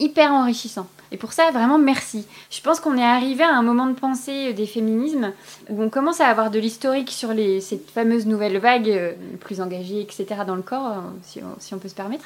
[0.00, 0.88] hyper enrichissant.
[1.10, 2.26] Et pour ça, vraiment merci.
[2.50, 5.32] Je pense qu'on est arrivé à un moment de pensée des féminismes
[5.70, 9.60] où on commence à avoir de l'historique sur les, cette fameuse nouvelle vague, euh, plus
[9.60, 12.24] engagée, etc., dans le corps, euh, si, on, si on peut se permettre.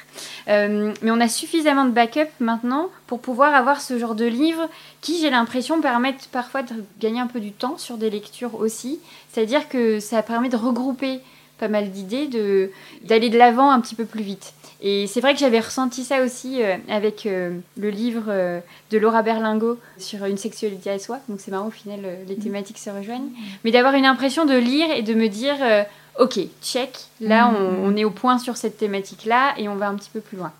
[0.49, 4.69] Euh, mais on a suffisamment de backup maintenant pour pouvoir avoir ce genre de livres
[5.01, 8.99] qui, j'ai l'impression, permettent parfois de gagner un peu du temps sur des lectures aussi.
[9.31, 11.21] C'est-à-dire que ça permet de regrouper
[11.59, 12.71] pas mal d'idées,
[13.05, 14.53] d'aller de l'avant un petit peu plus vite.
[14.85, 18.59] Et c'est vrai que j'avais ressenti ça aussi euh, avec euh, le livre euh,
[18.91, 21.21] de Laura Berlingo sur une sexualité à soi.
[21.29, 22.41] Donc c'est marrant, au final, les mm.
[22.41, 23.31] thématiques se rejoignent.
[23.65, 25.57] Mais d'avoir une impression de lire et de me dire,
[26.19, 27.85] ok, check, là mm.
[27.85, 30.53] on, est au point sur cette thématique-là et on va un petit peu plus loin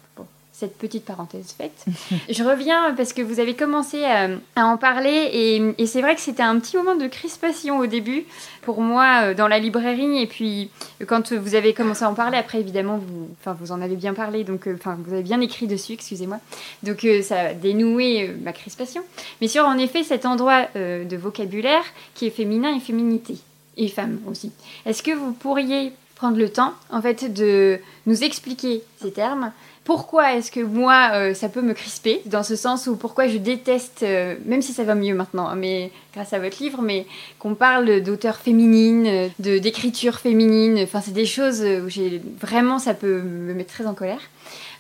[0.63, 1.85] cette petite parenthèse faite.
[2.31, 6.45] je reviens parce que vous avez commencé à, en parler et, c'est vrai que c'était
[6.45, 8.25] un petit moment de crispation au début
[8.63, 10.71] pour moi euh, dans la librairie et puis
[11.09, 14.15] quand vous avez commencé à en parler, après évidemment vous, enfin, vous en avez bien
[14.15, 16.39] parlé, donc euh, enfin, vous avez bien écrit dessus, excusez-moi.
[16.85, 19.03] Donc euh, ça a dénoué ma crispation.
[19.41, 21.83] Mais sur en effet cet endroit de vocabulaire
[22.15, 23.35] qui est féminin et féminité
[23.77, 24.53] et femme aussi.
[24.87, 29.51] Est-ce que vous pourriez prendre le temps en fait de nous expliquer ces termes
[29.85, 33.39] pourquoi est-ce que moi, euh, ça peut me crisper, dans ce sens où pourquoi je
[33.39, 37.05] déteste, euh, même si ça va mieux maintenant, hein, mais grâce à votre livre, mais
[37.41, 42.79] qu'on parle d'auteurs féminines, euh, de d'écriture féminine, enfin c'est des choses où j'ai vraiment,
[42.79, 44.21] ça peut me mettre très en colère.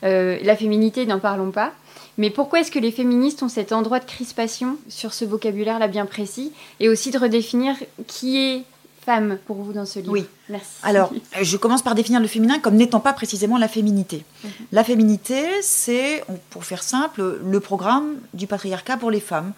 [0.03, 1.73] la féminité, n'en parlons pas.
[2.19, 6.05] Mais pourquoi est-ce que les féministes ont cet endroit de crispation sur ce vocabulaire-là bien
[6.05, 7.75] précis et aussi de redéfinir
[8.07, 8.65] qui est
[9.05, 10.27] femme pour vous dans ce livre Oui.
[10.49, 10.69] Merci.
[10.83, 14.25] Alors, je commence par définir le féminin comme n'étant pas précisément la féminité.
[14.45, 14.51] Mhm.
[14.73, 19.53] La féminité, c'est, pour faire simple, le programme du patriarcat pour les femmes,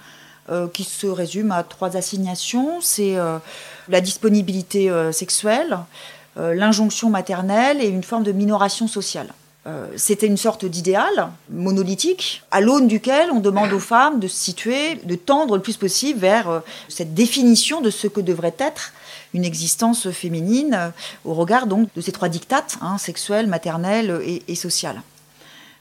[0.51, 2.83] euh, qui se résume à trois assignations.
[2.83, 3.39] C'est euh,
[3.89, 5.79] la disponibilité euh, sexuelle,
[6.37, 9.33] l'injonction maternelle et une forme de minoration sociale.
[9.95, 14.97] C'était une sorte d'idéal monolithique à l'aune duquel on demande aux femmes de se situer,
[15.05, 18.93] de tendre le plus possible vers cette définition de ce que devrait être
[19.35, 20.89] une existence féminine euh,
[21.25, 25.03] au regard donc de ces trois dictates, hein, sexuel, maternel et, social.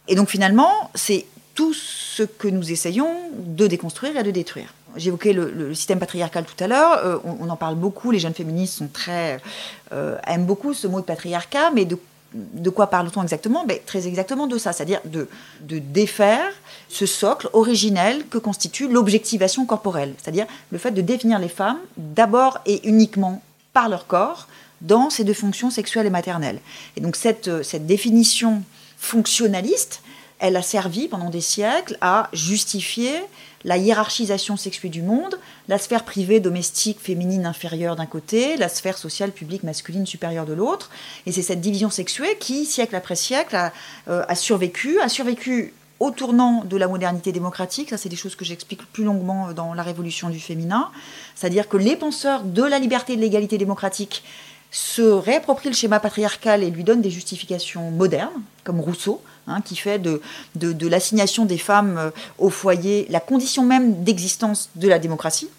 [0.07, 4.73] Et donc finalement, c'est tout ce que nous essayons de déconstruire et de détruire.
[4.95, 8.83] J'évoquais le, système patriarcal tout à l'heure, euh, on, en parle beaucoup, les jeunes féministes
[9.09, 11.97] euh, aiment beaucoup ce mot de patriarcat, mais de,
[12.33, 15.27] de quoi parle-t-on exactement ben, Très exactement de ça, c'est-à-dire de,
[15.61, 16.51] de défaire
[16.89, 22.59] ce socle originel que constitue l'objectivation corporelle, c'est-à-dire le fait de définir les femmes d'abord
[22.65, 23.41] et uniquement
[23.73, 24.47] par leur corps
[24.81, 26.59] dans ces deux fonctions sexuelles et maternelles.
[26.97, 28.63] Et donc cette, euh, cette définition
[28.97, 30.01] fonctionnaliste,
[30.39, 33.21] elle a servi pendant des siècles à justifier
[33.65, 38.97] la hiérarchisation sexuelle du monde, la sphère privée domestique féminine inférieure d'un côté, la sphère
[38.97, 40.89] sociale publique masculine supérieure de l'autre.
[41.25, 43.71] Et c'est cette division sexuelle qui, siècle après siècle, a,
[44.07, 48.35] euh, a survécu, a survécu au tournant de la modernité démocratique, ça c'est des choses
[48.35, 50.89] que j'explique plus longuement dans la révolution du féminin,
[51.33, 54.23] c'est-à-dire que les penseurs de la liberté et de l'égalité démocratique
[54.71, 59.75] se réapproprient le schéma patriarcal et lui donnent des justifications modernes, comme Rousseau, hein, qui
[59.75, 60.21] fait de,
[60.55, 65.49] de, l'assignation des femmes euh, au foyer la condition même d'existence de la démocratie.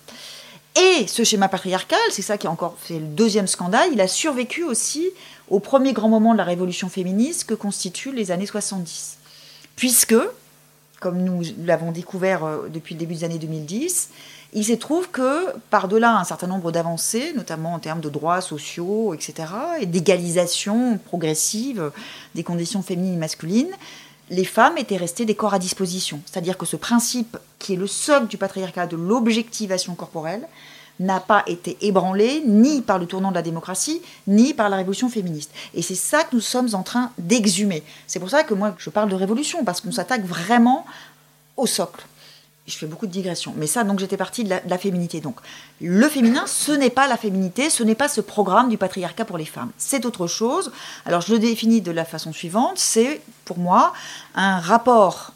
[0.76, 4.08] Et ce schéma patriarcal, c'est ça qui a encore fait le deuxième scandale, il a
[4.08, 5.08] survécu aussi
[5.48, 9.18] au premier grand moment de la révolution féministe que constituent les années 70
[9.76, 10.16] puisque,
[11.00, 14.10] comme nous l'avons découvert euh, depuis le début des années 2010,
[14.54, 19.12] il se trouve que, par-delà un certain nombre d'avancées, notamment en termes de droits sociaux,
[19.12, 19.48] etc.,
[19.80, 21.90] et d'égalisation progressive
[22.36, 23.72] des conditions féminines et masculines,
[24.30, 26.20] les femmes étaient restées des corps à disposition.
[26.24, 30.46] C'est-à-dire que ce principe, qui est le socle du patriarcat de l'objectivation corporelle,
[31.00, 35.08] n'a pas été ébranlé ni par le tournant de la démocratie, ni par la révolution
[35.08, 35.50] féministe.
[35.74, 37.82] Et c'est ça que nous sommes en train d'exhumer.
[38.06, 40.86] C'est pour ça que moi, je parle de révolution, parce qu'on s'attaque vraiment
[41.56, 42.06] au socle.
[42.66, 43.52] Je fais beaucoup de digressions.
[43.56, 45.20] Mais ça, donc j'étais partie de la, féminité.
[45.20, 45.36] Donc,
[45.82, 49.36] le féminin, ce n'est pas la féminité, ce n'est pas ce programme du patriarcat pour
[49.36, 49.70] les femmes.
[49.76, 50.72] C'est autre chose.
[51.04, 52.78] Alors, je le définis de la façon suivante.
[52.78, 53.92] C'est, pour moi,
[54.34, 55.32] un rapport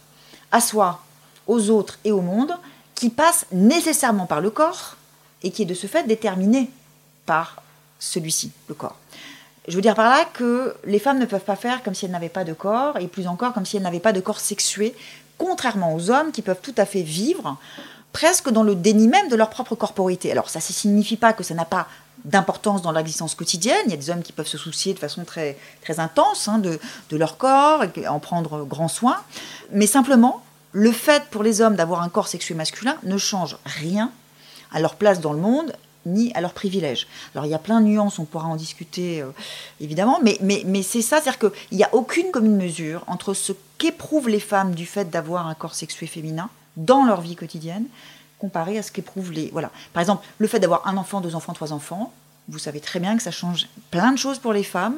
[0.53, 1.03] à soi,
[1.47, 2.57] aux autres et au monde
[2.95, 4.97] qui passe nécessairement par le corps
[5.43, 6.71] et qui est de ce fait déterminé
[7.27, 7.63] par
[7.99, 8.97] celui-ci, le corps.
[9.69, 12.11] Je veux dire par là que les femmes ne peuvent pas faire comme si elles
[12.11, 14.95] n'avaient pas de corps, et plus encore comme si elles n'avaient pas de corps sexué,
[15.39, 17.57] contrairement aux hommes qui peuvent tout à fait vivre
[18.13, 20.31] presque dans le déni même de leur propre corporité.
[20.33, 21.87] Alors ça ne signifie pas que ça n'a pas
[22.25, 23.83] d'importance dans l'existence quotidienne.
[23.87, 26.59] Il y a des hommes qui peuvent se soucier de façon très, très intense hein,
[26.59, 26.79] de,
[27.17, 29.19] leur corps, et en prendre grand soin.
[29.73, 34.11] Mais simplement, le fait pour les hommes d'avoir un corps sexué masculin ne change rien
[34.73, 35.73] à leur place dans le monde
[36.07, 37.07] ni à leurs privilèges.
[37.35, 39.31] Alors il y a plein de nuances, on pourra en discuter euh,
[39.81, 43.53] évidemment, mais, mais, mais c'est ça, c'est-à-dire qu'il n'y a aucune commune mesure entre ce
[43.79, 47.87] qu'éprouvent les femmes du fait d'avoir un corps sexué féminin dans leur vie quotidienne
[48.39, 49.51] comparé à ce qu'éprouvent les...
[49.53, 49.71] Voilà.
[49.93, 52.13] Par exemple, le fait d'avoir un enfant, deux enfants, trois enfants,
[52.49, 54.97] vous savez très bien que ça change plein de choses pour les femmes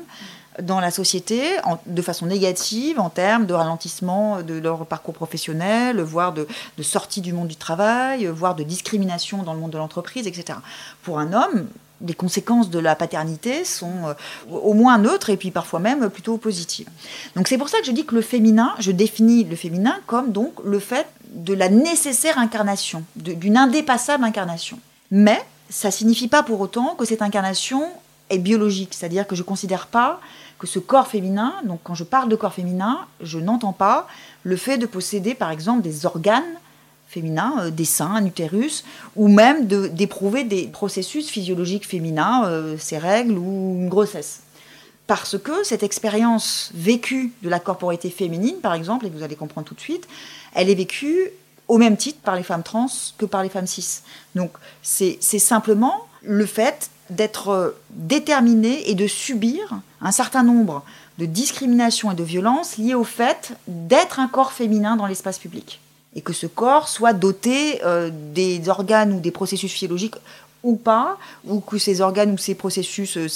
[0.60, 1.42] dans la société
[1.86, 6.46] de façon négative en termes de ralentissement de leur parcours professionnel, voire de,
[6.82, 10.58] sortie du monde du travail, voire de discrimination dans le monde de l'entreprise, etc.
[11.02, 11.68] Pour un homme,
[12.06, 14.14] les conséquences de la paternité sont euh,
[14.50, 16.88] au moins neutres et puis parfois même plutôt positives.
[17.36, 20.32] Donc c'est pour ça que je dis que le féminin, je définis le féminin comme
[20.32, 24.78] donc le fait de la nécessaire incarnation, d'une indépassable incarnation.
[25.10, 27.88] Mais ça signifie pas pour autant que cette incarnation
[28.30, 30.20] est biologique, c'est-à-dire que je ne considère pas
[30.58, 34.06] que ce corps féminin, donc quand je parle de corps féminin, je n'entends pas
[34.42, 36.44] le fait de posséder par exemple des organes
[37.10, 38.84] féminins, euh, des seins, un utérus,
[39.16, 44.40] ou même d'éprouver des processus physiologiques féminins, euh, ces règles ou une grossesse.
[45.06, 49.66] Parce que cette expérience vécue de la corporité féminine, par exemple, et vous allez comprendre
[49.66, 50.06] tout de suite,
[50.54, 51.30] elle est vécue
[51.66, 52.86] au même titre par les femmes trans
[53.18, 54.02] que par les femmes cis.
[54.36, 60.84] Donc c'est simplement le fait d'être euh, déterminé et de subir un certain nombre
[61.18, 65.80] de discriminations et de violences liées au fait d'être un corps féminin dans l'espace public.
[66.14, 70.16] Et que ce corps soit doté euh, des organes ou des processus physiologiques
[70.62, 73.28] ou pas, ou que ces organes ou ces processus euh,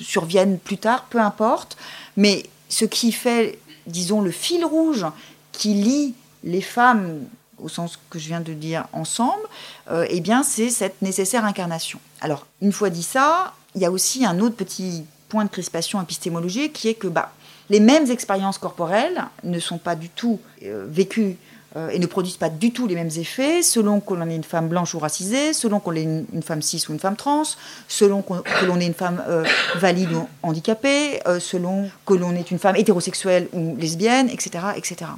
[0.00, 1.76] surviennent plus tard, peu importe.
[2.16, 5.06] Mais ce qui fait, disons, le fil rouge
[5.52, 7.20] qui lie les femmes
[7.58, 9.42] au sens que je viens de dire ensemble,
[9.90, 11.98] euh, eh bien, c'est cette nécessaire incarnation.
[12.20, 16.00] Alors, une fois dit ça, il y a aussi un autre petit point de crispation
[16.00, 17.32] épistémologique qui est que bah,
[17.70, 21.36] les mêmes expériences corporelles ne sont pas du tout euh, vécues
[21.76, 24.44] euh, et ne produisent pas du tout les mêmes effets selon que l'on est une
[24.44, 27.42] femme blanche ou racisée, selon qu'on est une, femme cis ou une femme trans,
[27.88, 29.22] selon que l'on est une femme
[29.76, 34.64] valide ou handicapée, selon que l'on est une femme hétérosexuelle ou lesbienne, etc.
[34.76, 35.10] etc.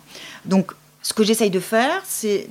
[0.44, 2.48] Donc ce que j'essaye de faire, c'est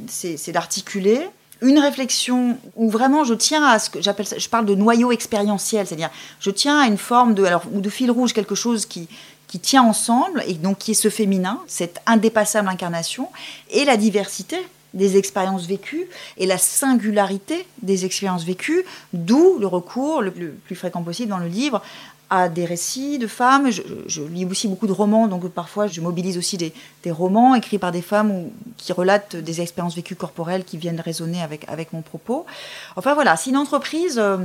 [0.51, 1.27] d'articuler
[1.61, 5.85] une réflexion où vraiment je tiens à ce que j'appelle je parle de noyau expérientiel,
[5.85, 6.09] c'est-à-dire
[6.39, 9.07] je tiens à une forme de, alors, ou de fil rouge, quelque chose qui,
[9.49, 13.27] qui tient ensemble et donc qui est ce féminin, cette indépassable incarnation
[13.71, 14.55] et la diversité
[14.93, 16.07] des expériences vécues
[16.37, 18.83] et la singularité des expériences vécues,
[19.13, 21.81] d'où le recours le plus fréquent possible dans le livre
[22.29, 23.69] à des récits de femmes.
[23.71, 26.73] Je, lis aussi beaucoup de romans, donc parfois je mobilise aussi des,
[27.11, 31.41] romans écrits par des femmes ou, qui relatent des expériences vécues corporelles qui viennent résonner
[31.41, 32.45] avec, avec mon propos.
[32.95, 34.37] Enfin voilà, c'est une entreprise euh,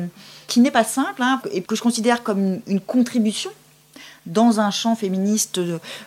[0.47, 3.51] qui n'est pas simple hein, et que je considère comme une, contribution
[4.27, 5.61] dans un champ féministe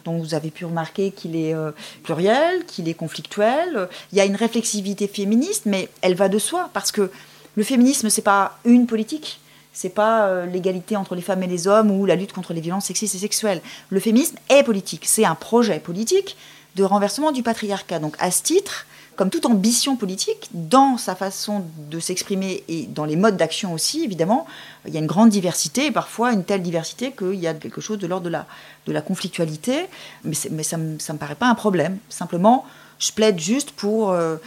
[0.06, 1.71] dont vous avez pu remarquer qu'il est euh,
[2.03, 3.88] pluriel, qu'il est conflictuel.
[4.12, 7.12] Il y a une réflexivité féministe, mais elle va de soi parce que
[7.56, 9.39] le féminisme, c'est pas une politique
[9.77, 12.62] c'est pas euh, l'égalité entre les femmes et les hommes ou la lutte contre les
[12.62, 13.62] violences sexistes et sexuelles.
[13.89, 16.36] Le féminisme est politique, c'est un projet politique
[16.75, 17.99] de renversement du patriarcat.
[17.99, 23.03] Donc à ce titre, comme toute ambition politique, dans sa façon de s'exprimer et dans
[23.03, 24.45] les modes d'action aussi, évidemment,
[24.86, 27.82] il y a une grande diversité, et parfois une telle diversité qu'il y a quelque
[27.82, 28.45] chose de l'ordre de la,
[28.86, 29.88] de la conflictualité,
[30.23, 31.97] mais, mais ça ne me, paraît pas un problème.
[32.10, 32.63] Simplement,
[32.99, 34.38] je plaide juste pour, euh,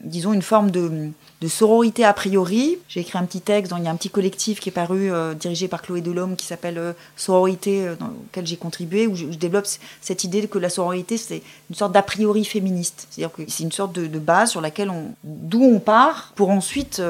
[0.00, 2.78] disons, une forme de de sororité a priori.
[2.88, 5.34] J'ai écrit un petit texte, il y a un petit collectif qui est paru, euh,
[5.34, 9.26] dirigé par Chloé Delhomme, qui s'appelle euh, Sororité, euh, dans lequel j'ai contribué, où je,
[9.26, 9.66] développe
[10.00, 13.06] cette idée que la sororité, c'est une sorte d'a priori féministe.
[13.10, 17.00] C'est-à-dire que c'est une sorte de, base sur laquelle on, d'où on part pour ensuite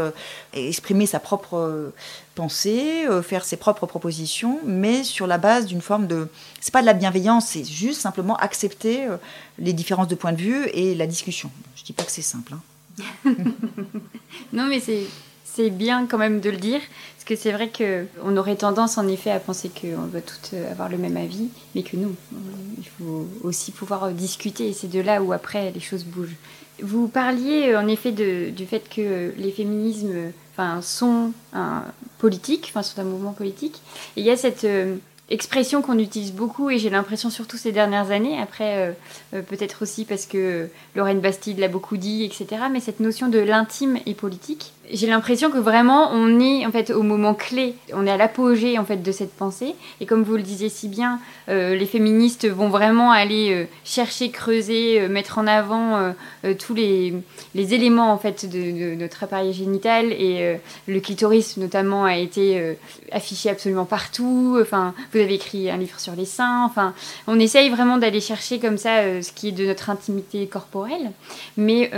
[0.52, 1.90] exprimer sa propre
[2.34, 6.28] pensée, faire ses propres propositions, mais sur la base d'une forme de...
[6.60, 9.06] C'est pas de la bienveillance, c'est juste simplement accepter
[9.58, 11.50] les différences de point de vue et la discussion.
[11.76, 12.52] Je dis pas que c'est simple.
[12.52, 12.60] Hein.
[14.52, 16.80] non, mais c'est bien quand même de le dire,
[17.16, 20.88] parce que c'est vrai qu'on aurait tendance en effet à penser qu'on veut toutes avoir
[20.88, 22.14] le même avis, mais que nous,
[22.78, 26.36] il faut aussi pouvoir discuter, et c'est de là où après les choses bougent.
[26.80, 31.82] Vous parliez en effet du fait que les féminismes enfin, sont un,
[32.18, 33.80] politiques, enfin, sont un mouvement politique,
[34.16, 34.66] et il y a cette,
[35.30, 38.96] expression qu'on utilise beaucoup et j'ai l'impression surtout ces dernières années, après
[39.32, 43.98] peut-être aussi parce que Lorraine Bastide l'a beaucoup dit, etc., mais cette notion de l'intime
[44.06, 48.10] et politique, j'ai l'impression que vraiment on est en fait au moment clé, on est
[48.10, 49.74] à l'apogée en fait de cette pensée.
[50.00, 54.30] Et comme vous le disiez si bien, euh, les féministes vont vraiment aller euh, chercher,
[54.30, 56.14] creuser, euh, mettre en avant
[56.58, 57.14] tous les,
[57.54, 62.76] éléments en fait de, notre appareil génital et le clitoris notamment a été
[63.12, 64.58] affiché absolument partout.
[64.60, 66.64] Enfin, vous avez écrit un livre sur les seins.
[66.64, 66.94] Enfin,
[67.26, 71.10] on essaye vraiment d'aller chercher comme ça ce qui est de notre intimité corporelle.
[71.56, 71.90] Mais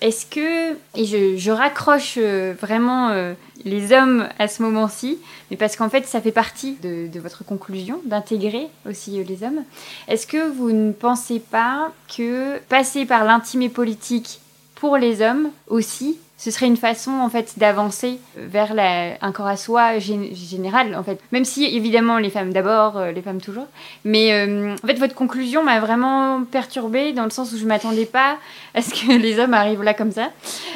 [0.00, 5.18] est-ce que et je, raccroche vraiment euh, les hommes à ce moment-ci,
[5.50, 9.64] mais parce qu'en fait, ça fait partie de, votre conclusion, d'intégrer aussi euh, les hommes.
[10.06, 14.40] Est-ce que vous ne pensez pas que passer par l'intime et politique
[14.74, 18.72] pour les hommes aussi, ce serait une façon en fait d'avancer vers
[19.20, 21.18] un corps à soi général en fait.
[21.32, 23.66] Même si évidemment les femmes d'abord euh, les femmes toujours.
[24.04, 28.06] Mais euh, en fait votre conclusion m'a vraiment perturbée dans le sens où je m'attendais
[28.06, 28.38] pas
[28.74, 30.30] à ce que les hommes arrivent là comme ça.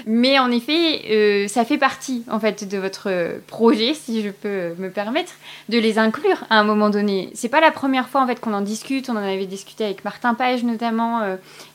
[0.05, 3.09] Mais en effet euh, ça fait partie en fait de votre
[3.47, 5.33] projet si je peux me permettre
[5.69, 7.31] de les inclure à un moment donné.
[7.35, 9.09] C'est pas la première fois en fait qu'on en discute.
[9.09, 11.21] On en avait discuté avec Martin Page notamment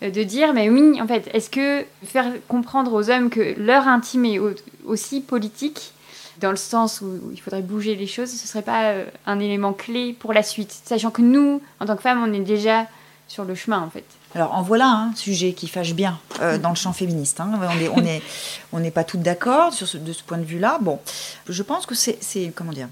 [0.01, 4.25] de dire mais oui en fait est-ce que faire comprendre aux hommes que leur intime
[4.25, 4.39] et
[4.85, 5.93] aussi politique,
[6.39, 9.73] dans le sens où il faudrait bouger les choses, ce serait pas euh, un élément
[9.73, 12.87] clé pour la suite, sachant que nous, en tant que femmes, on est déjà
[13.27, 14.05] sur le chemin en fait.
[14.35, 17.39] Alors en voilà un sujet qui fâche bien euh, dans le champ féministe.
[17.39, 17.59] Hein.
[18.71, 20.77] On n'est pas toutes d'accord sur ce, de ce point de vue-là.
[20.81, 20.99] Bon,
[21.47, 22.17] je pense que c'est
[22.55, 22.87] comment dire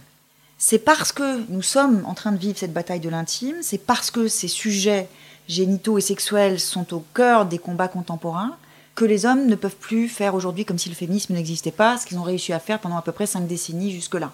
[0.57, 4.11] C'est parce que nous sommes en train de vivre cette bataille de l'intime, c'est parce
[4.11, 5.07] que ces sujets
[5.47, 8.57] génitaux et sexuels sont au cœur des combats contemporains
[8.95, 12.05] que les hommes ne peuvent plus faire aujourd'hui comme si le féminisme n'existait pas, ce
[12.05, 14.31] qu'ils ont réussi à faire pendant à peu près cinq décennies jusque-là.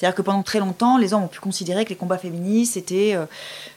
[0.00, 3.14] C'est-à-dire que pendant très longtemps, les hommes ont pu considérer que les combats féministes étaient
[3.14, 3.26] euh,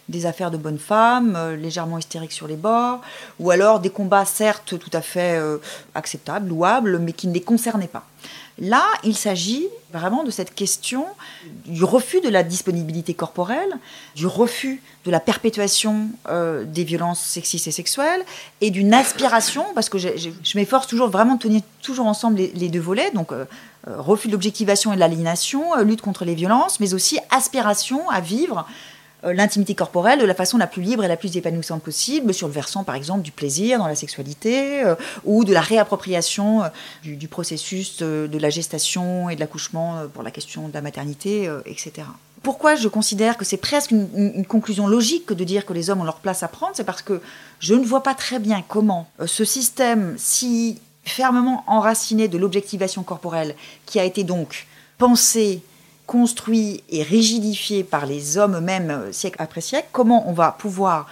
[0.08, 3.02] des affaires de bonnes femmes, euh, légèrement hystériques sur les bords,
[3.42, 5.58] ou alors des combats certes tout à fait euh,
[5.96, 8.06] acceptables, louables, mais qui ne les concernaient pas.
[8.60, 11.06] Là, il s'agit vraiment de cette question
[11.66, 13.78] du refus de la disponibilité corporelle,
[14.16, 18.24] du refus de la perpétuation euh, des violences sexistes et sexuelles,
[18.62, 22.80] et d'une aspiration, parce que je, m'efforce toujours vraiment de tenir toujours ensemble les, deux
[22.80, 23.46] volets, donc euh,
[23.88, 28.20] euh, refus de l'objectivation et de l'aliénation, lutte contre les violences, mais aussi aspiration à
[28.20, 28.68] vivre
[29.32, 32.54] l'intimité corporelle de la façon la plus libre et la plus épanouissante possible, sur le
[32.54, 36.68] versant par exemple du plaisir dans la sexualité euh, ou de la réappropriation euh,
[37.04, 42.08] du, processus de, la gestation et de l'accouchement pour la question de la maternité, etc.
[42.42, 46.06] Pourquoi je considère que c'est presque une, conclusion logique de dire que les hommes ont
[46.06, 46.74] leur place à prendre?
[46.76, 47.22] C'est parce que
[47.60, 53.56] je ne vois pas très bien comment ce système si fermement enraciné de l'objectivation corporelle,
[53.86, 55.62] qui a été donc pensé
[56.06, 61.08] construit et rigidifié par les hommes eux-mêmes euh, siècle après siècle, comment on va pouvoir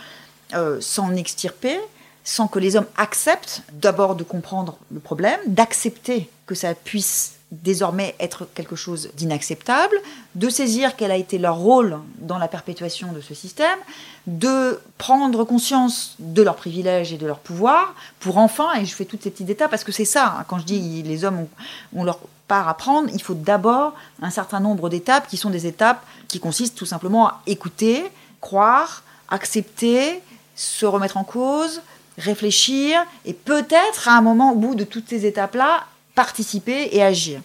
[0.53, 1.77] euh, s'en extirper
[2.23, 8.15] sans que les hommes acceptent d'abord de comprendre le problème, d'accepter que ça puisse désormais
[8.19, 9.95] être quelque chose d'inacceptable,
[10.35, 13.77] de saisir quel a été leur rôle dans la perpétuation de ce système,
[14.25, 19.03] de prendre conscience de leurs privilèges et de leurs pouvoirs, pour enfin, et je fais
[19.03, 21.45] toutes ces petites étapes, parce que c'est ça, hein, quand je dis les hommes
[21.93, 25.67] ont, leur part à prendre, il faut d'abord un certain nombre d'étapes qui sont des
[25.67, 28.05] étapes qui consistent tout simplement à écouter,
[28.39, 30.21] croire, accepter,
[30.55, 31.81] se remettre en cause,
[32.21, 37.41] réfléchir, et peut-être à un moment, au bout de toutes ces étapes-là, participer et agir.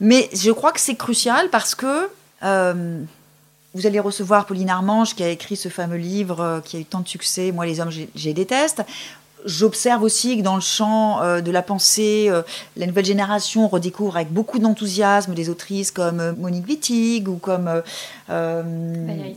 [0.00, 2.10] Mais je crois que c'est crucial parce que
[2.42, 3.00] euh,
[3.74, 6.84] vous allez recevoir Pauline Armange qui a écrit ce fameux livre euh, qui a eu
[6.84, 8.82] tant de succès, Moi les hommes, j'ai déteste.
[9.44, 12.30] J'observe aussi que dans le champ euh, de la pensée,
[12.76, 17.82] la nouvelle génération redécouvre avec beaucoup d'enthousiasme des autrices comme Monique Wittig ou comme
[18.28, 19.36] Valérie.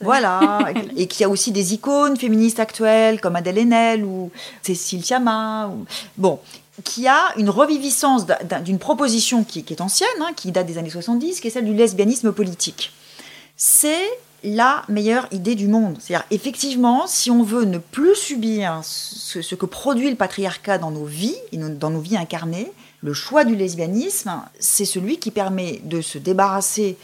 [0.00, 0.58] Voilà,
[0.96, 4.30] et qu'il y a aussi des icônes féministes actuelles comme Adèle Haenel ou
[4.62, 5.68] Cécile Sciamma.
[5.68, 5.84] Ou...
[6.16, 6.40] Bon,
[6.82, 8.26] qui a une reviviscence
[8.64, 11.74] d'une proposition qui, est ancienne, hein, qui date des années 70, qui est celle du
[11.74, 12.92] lesbianisme politique.
[13.56, 14.08] C'est
[14.44, 15.96] la meilleure idée du monde.
[16.00, 21.04] C'est-à-dire, effectivement, si on veut ne plus subir ce, que produit le patriarcat dans nos
[21.04, 22.72] vies, dans nos vies incarnées,
[23.02, 26.96] le choix du lesbianisme, c'est celui qui permet de se débarrasser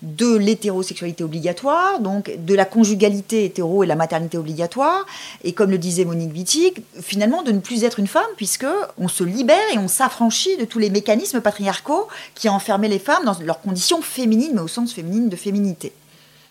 [0.00, 5.06] de l'hétérosexualité obligatoire, donc de la conjugalité hétéro et la maternité obligatoire,
[5.44, 8.66] et comme le disait Monique Wittig, finalement de ne plus être une femme, puisque
[8.98, 13.24] on se libère et on s'affranchit de tous les mécanismes patriarcaux qui enfermaient les femmes
[13.24, 15.92] dans leurs conditions féminines, mais au sens féminine de féminité.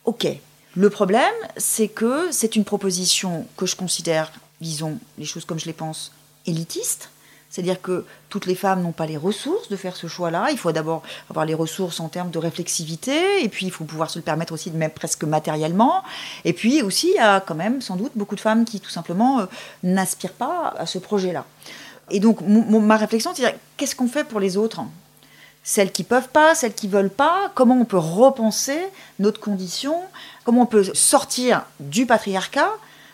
[0.05, 0.27] Ok.
[0.75, 4.31] Le problème, c'est que c'est une proposition que je considère,
[4.61, 6.13] disons les choses comme je les pense,
[6.45, 7.09] élitiste,
[7.51, 10.47] C'est-à-dire que toutes les femmes n'ont pas les ressources de faire ce choix-là.
[10.51, 14.09] Il faut d'abord avoir les ressources en termes de réflexivité, et puis il faut pouvoir
[14.09, 16.01] se le permettre aussi, même presque matériellement.
[16.45, 18.89] Et puis aussi, il y a quand même sans doute beaucoup de femmes qui tout
[18.89, 19.45] simplement euh,
[19.83, 21.45] n'aspirent pas à ce projet-là.
[22.09, 24.79] Et donc, ma réflexion, c'est qu'est-ce qu'on fait pour les autres?
[25.63, 28.79] Celles qui peuvent pas, celles qui veulent pas, comment on peut repenser
[29.19, 29.95] notre condition,
[30.43, 32.71] comment on peut sortir du patriarcat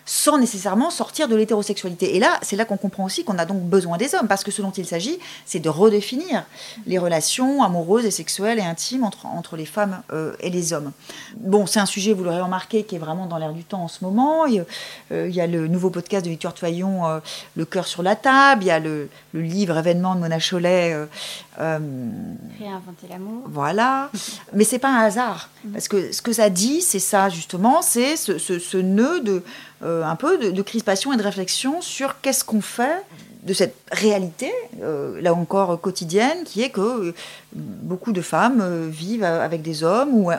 [0.07, 2.15] sans nécessairement sortir de l'hétérosexualité.
[2.15, 4.51] Et là, c'est là qu'on comprend aussi qu'on a donc besoin des hommes, parce que
[4.51, 6.45] ce dont il s'agit, c'est de redéfinir
[6.87, 10.93] les relations amoureuses et sexuelles et intimes entre, entre les femmes euh, et les hommes.
[11.35, 13.87] Bon, c'est un sujet, vous l'aurez remarqué, qui est vraiment dans l'air du temps en
[13.89, 14.45] ce moment.
[14.45, 14.65] Il,
[15.11, 17.19] euh, y a le nouveau podcast de Victoire Toyon, euh,
[17.57, 20.95] Le cœur sur la table, il y a le, le livre événement de Mona Cholet.
[21.57, 23.43] Réinventer l'amour.
[23.47, 24.09] Voilà.
[24.53, 28.15] Mais c'est pas un hasard, parce que ce que ça dit, c'est ça justement, c'est
[28.15, 29.43] ce, ce, ce nœud de
[29.83, 33.03] euh, un peu de, crispation et de réflexion sur qu'est-ce qu'on fait
[33.43, 34.51] de cette réalité,
[34.81, 37.15] euh, là encore quotidienne, qui est que euh,
[37.53, 40.31] beaucoup de femmes vivent avec des hommes ou,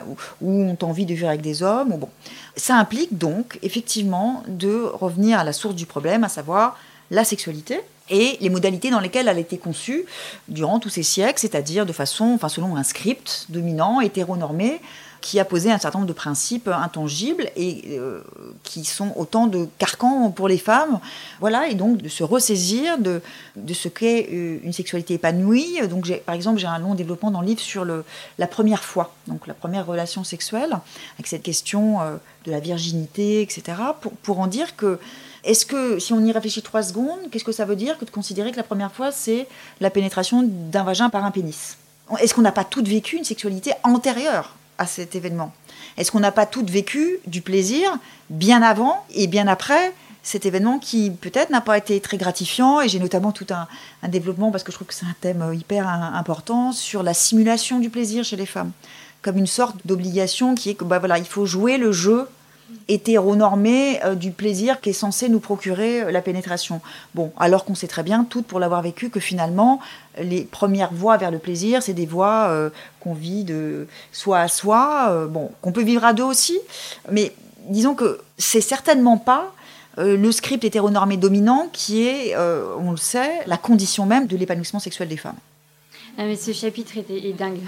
[0.45, 1.93] ont envie de vivre avec des hommes.
[1.93, 2.09] Ou bon.
[2.57, 6.77] Ça implique donc effectivement de revenir à la source du problème, à savoir
[7.09, 10.05] la sexualité et les modalités dans lesquelles elle a été conçue
[10.47, 14.81] durant tous ces siècles, c'est-à-dire de façon, enfin selon un script dominant, hétéronormé,
[15.21, 18.21] qui a posé un certain nombre de principes intangibles et euh,
[18.63, 20.99] qui sont autant de carcans pour les femmes.
[21.39, 23.21] Voilà, et donc de se ressaisir de,
[23.55, 25.79] de ce qu'est euh, une sexualité épanouie.
[25.89, 29.47] Donc, par exemple, j'ai un long développement dans le livre sur la première fois, donc
[29.47, 30.77] la première relation sexuelle,
[31.17, 33.77] avec cette question euh, de la virginité, etc.,
[34.23, 34.99] pour en dire que
[35.43, 38.09] est-ce que, si on y réfléchit trois secondes, qu'est-ce que ça veut dire que de
[38.09, 39.47] considérer que la première fois, c'est
[39.79, 41.77] la pénétration d'un vagin par un pénis?
[42.19, 45.53] Est-ce qu'on n'a pas toutes vécu une sexualité antérieure à cet événement?
[45.97, 47.97] Est-ce qu'on n'a pas toutes vécu du plaisir
[48.29, 52.81] bien avant et bien après cet événement qui peut-être n'a pas été très gratifiant?
[52.81, 53.67] Et j'ai notamment tout un,
[54.07, 57.89] développement parce que je trouve que c'est un thème hyper important sur la simulation du
[57.89, 58.71] plaisir chez les femmes.
[59.21, 62.27] Comme une sorte d'obligation qui est que bah voilà il faut jouer le jeu
[62.89, 66.81] hétéronormé euh, du plaisir qui est censé nous procurer euh, la pénétration.
[67.15, 69.79] Bon, alors qu'on sait très bien, toutes pour l'avoir vécu, que finalement,
[70.19, 74.47] les premières voies vers le plaisir, c'est des voies euh, qu'on vit de soi à
[74.47, 76.59] soi, bon, qu'on peut vivre à deux aussi,
[77.11, 77.33] mais
[77.69, 79.53] disons que c'est certainement pas
[79.97, 85.07] le script hétéronormé dominant qui est, on le sait, la condition même de l'épanouissement sexuel
[85.09, 85.35] des femmes.
[86.21, 87.61] Ah, mais ce chapitre est, dingue.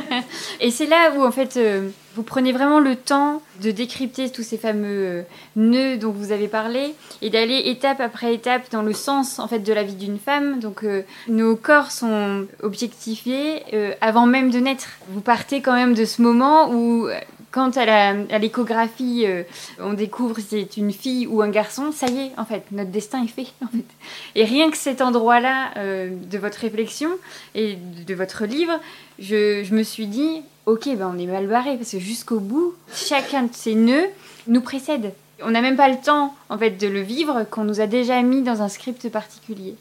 [0.60, 4.44] et c'est là où, en fait, euh, vous prenez vraiment le temps de décrypter tous
[4.44, 5.22] ces fameux euh,
[5.56, 9.58] nœuds dont vous avez parlé et d'aller étape après étape dans le sens, en fait,
[9.58, 10.60] de la vie d'une femme.
[10.60, 13.64] Donc, euh, nos corps sont objectifiés
[14.00, 14.90] avant même de naître.
[15.08, 17.08] Vous partez quand même de ce moment où
[17.50, 19.42] quand à l'échographie, euh,
[19.80, 22.90] on découvre si c'est une fille ou un garçon, ça y est, en fait, notre
[22.90, 23.46] destin est fait.
[24.34, 27.10] Et rien que cet endroit-là euh, de votre réflexion
[27.54, 28.78] et de votre livre,
[29.18, 33.44] je, me suis dit, ok, ben on est mal barré, parce que jusqu'au bout, chacun
[33.44, 34.08] de ces nœuds
[34.46, 35.12] nous précède.
[35.42, 38.20] On n'a même pas le temps, en fait, de le vivre qu'on nous a déjà
[38.22, 39.76] mis dans un script particulier.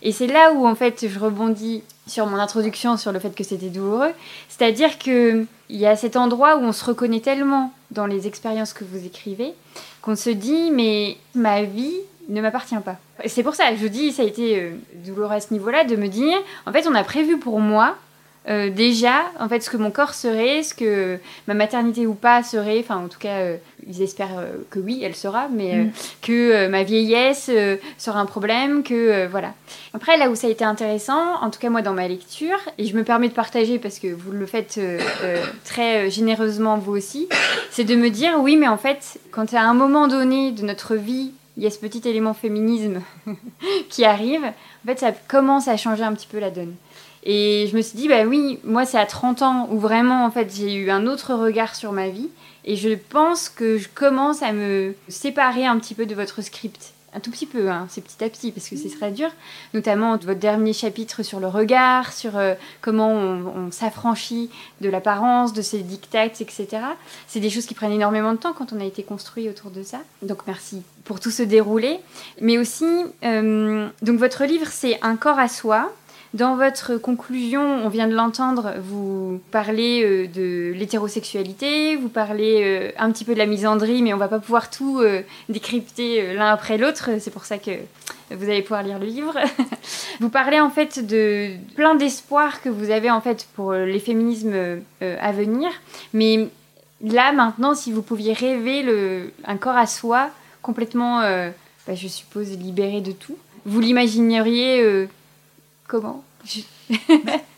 [0.00, 3.44] Et c'est là où, en fait, je rebondis sur mon introduction sur le fait que
[3.44, 4.12] c'était douloureux.
[4.48, 4.98] C'est-à-dire
[5.66, 9.06] qu'il y a cet endroit où on se reconnaît tellement dans les expériences que vous
[9.06, 9.54] écrivez
[10.02, 11.94] qu'on se dit, mais ma vie
[12.28, 12.96] ne m'appartient pas.
[13.26, 14.72] C'est pour ça que je dis, ça a été euh,
[15.04, 16.36] douloureux à ce niveau-là, de me dire,
[16.66, 17.96] en fait, on a prévu pour moi
[18.48, 21.18] euh, déjà, en fait, ce que mon corps serait, ce que
[21.48, 23.56] ma maternité ou pas serait, enfin, en tout cas, euh,
[23.88, 25.92] ils espèrent euh, que oui, elle sera, mais mm.
[26.20, 27.50] que ma vieillesse
[27.96, 29.54] sera un problème, que voilà.
[29.94, 32.86] Après, là où ça a été intéressant, en tout cas moi dans ma lecture, et
[32.86, 34.80] je me permets de partager parce que vous le faites
[35.64, 37.28] très généreusement vous aussi,
[37.70, 40.96] c'est de me dire oui, mais en fait, quand à un moment donné de notre
[40.96, 43.00] vie, il y a ce petit élément féminisme
[43.88, 46.74] qui arrive, en fait, ça commence à changer un petit peu la donne.
[47.24, 50.30] Et je me suis dit, bah oui, moi c'est à 30 ans où vraiment en
[50.30, 52.28] fait j'ai eu un autre regard sur ma vie.
[52.66, 56.92] Et je pense que je commence à me séparer un petit peu de votre script.
[57.16, 59.28] Un tout petit peu, hein, c'est petit à petit, parce que c'est très dur.
[59.72, 64.50] Notamment votre dernier chapitre sur le regard, sur euh, comment on, s'affranchit
[64.80, 66.66] de l'apparence, de ses dictats, etc.
[67.28, 69.84] C'est des choses qui prennent énormément de temps quand on a été construit autour de
[69.84, 70.00] ça.
[70.22, 72.00] Donc merci pour tout ce déroulé.
[72.40, 75.92] Mais aussi, euh, donc votre livre, c'est Un corps à soi
[76.34, 82.90] dans votre conclusion, on vient de l'entendre, vous parlez euh, de l'hétérosexualité, vous parlez euh,
[82.98, 86.50] un petit peu de la misandrie, mais on va pas pouvoir tout euh, décrypter l'un
[86.50, 87.10] après l'autre.
[87.20, 87.70] C'est pour ça que
[88.32, 89.38] vous allez pouvoir lire le livre.
[90.20, 94.80] vous parlez en fait de plein d'espoir que vous avez en fait pour les féminismes
[95.00, 95.70] à venir.
[96.14, 96.48] Mais
[97.00, 98.84] là maintenant, si vous pouviez rêver
[99.44, 100.30] un corps à soi
[100.62, 105.06] complètement, bah, je suppose, libéré de tout, vous l'imagineriez
[105.86, 106.24] Comment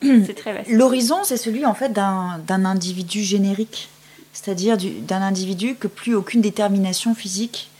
[0.03, 0.70] C'est très vaste.
[0.70, 3.89] L'horizon, c'est celui en fait d'un individu générique,
[4.33, 7.70] c'est-à-dire d'un individu que plus aucune détermination physique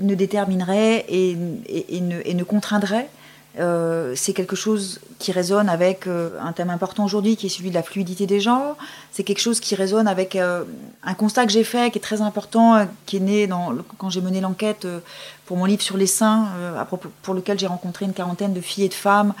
[0.00, 3.08] ne déterminerait et, ne, et ne, contraindrait
[3.58, 7.70] euh, c'est quelque chose qui résonne avec euh, un thème important aujourd'hui qui est celui
[7.70, 8.76] de la fluidité des genres.
[9.12, 10.64] C'est quelque chose qui résonne avec euh,
[11.02, 14.20] un constat que j'ai fait qui est très important, qui est né dans, quand j'ai
[14.20, 14.86] mené l'enquête
[15.46, 16.48] pour mon livre sur les seins,
[17.22, 19.32] pour lequel j'ai rencontré une quarantaine de filles et de femmes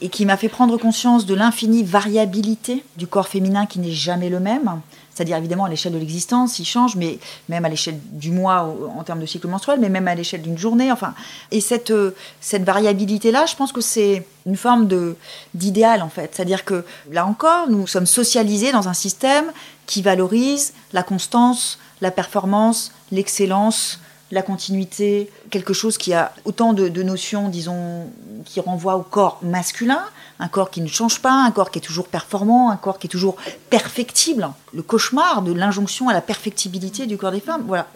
[0.00, 4.28] et qui m'a fait prendre conscience de l'infinie variabilité du corps féminin qui n'est jamais
[4.28, 4.80] le même.
[5.18, 7.18] C'est-à-dire évidemment à l'échelle de l'existence, il change, mais
[7.48, 10.56] même à l'échelle du mois en termes de cycle menstruel, mais même à l'échelle d'une
[10.56, 10.92] journée.
[10.92, 11.12] Enfin,
[11.50, 15.16] et cette, euh, cette variabilité-là, je pense que c'est une forme de
[15.54, 16.30] d'idéal en fait.
[16.32, 19.46] C'est-à-dire que là encore, nous sommes socialisés dans un système
[19.86, 23.98] qui valorise la constance, la performance, l'excellence,
[24.30, 28.06] la continuité, quelque chose qui a autant de, notions, disons,
[28.44, 30.02] qui renvoient au corps masculin,
[30.38, 33.06] un corps qui ne change pas, un corps qui est toujours performant, un corps qui
[33.06, 33.36] est toujours
[33.70, 34.48] perfectible.
[34.74, 37.64] Le cauchemar de l'injonction à la perfectibilité du corps des femmes.
[37.66, 37.88] Voilà.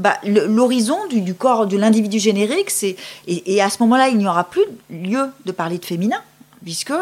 [0.00, 2.96] Bah, L'horizon du, corps de l'individu générique, c'est
[3.26, 6.20] et, à ce moment-là, il n'y aura plus lieu de parler de féminin
[6.64, 6.92] puisque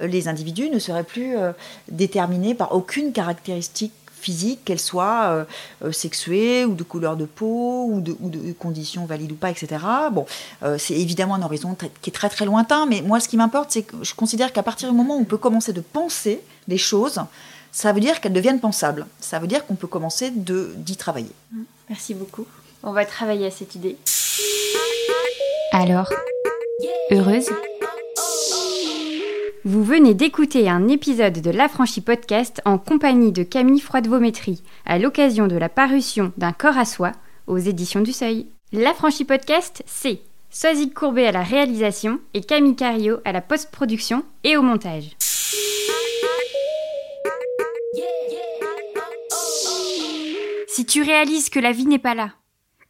[0.00, 1.50] les individus ne seraient plus euh,
[1.90, 5.44] déterminés par aucune caractéristique physique, qu'elle soit euh,
[5.84, 9.76] euh, sexuée ou de couleur de peau ou de, conditions valides ou pas, etc.
[10.12, 10.26] Bon,
[10.62, 13.70] euh, c'est évidemment un horizon qui est très très lointain, mais moi ce qui m'importe,
[13.70, 16.78] c'est que je considère qu'à partir du moment où on peut commencer de penser les
[16.78, 17.20] choses,
[17.72, 19.06] ça veut dire qu'elles deviennent pensables.
[19.20, 21.32] Ça veut dire qu'on peut commencer d'y travailler.
[21.88, 22.46] Merci beaucoup.
[22.82, 23.96] On va travailler à cette idée.
[25.72, 26.10] Alors,
[27.10, 27.50] heureuse
[29.64, 35.46] vous venez d'écouter un épisode de l'Affranchi Podcast en compagnie de Camille Froidevométrie à l'occasion
[35.46, 37.12] de la parution d'un corps à soi
[37.46, 38.46] aux éditions du Seuil.
[38.72, 44.56] L'Affranchi Podcast, c'est Soisy Courbet à la réalisation et Camille Cario à la post-production et
[44.56, 45.16] au montage.
[50.68, 52.30] Si tu réalises que la vie n'est pas là,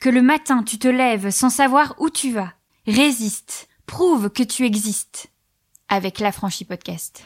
[0.00, 2.52] que le matin tu te lèves sans savoir où tu vas,
[2.86, 5.30] résiste, prouve que tu existes
[5.88, 7.24] avec l'Affranchi Podcast.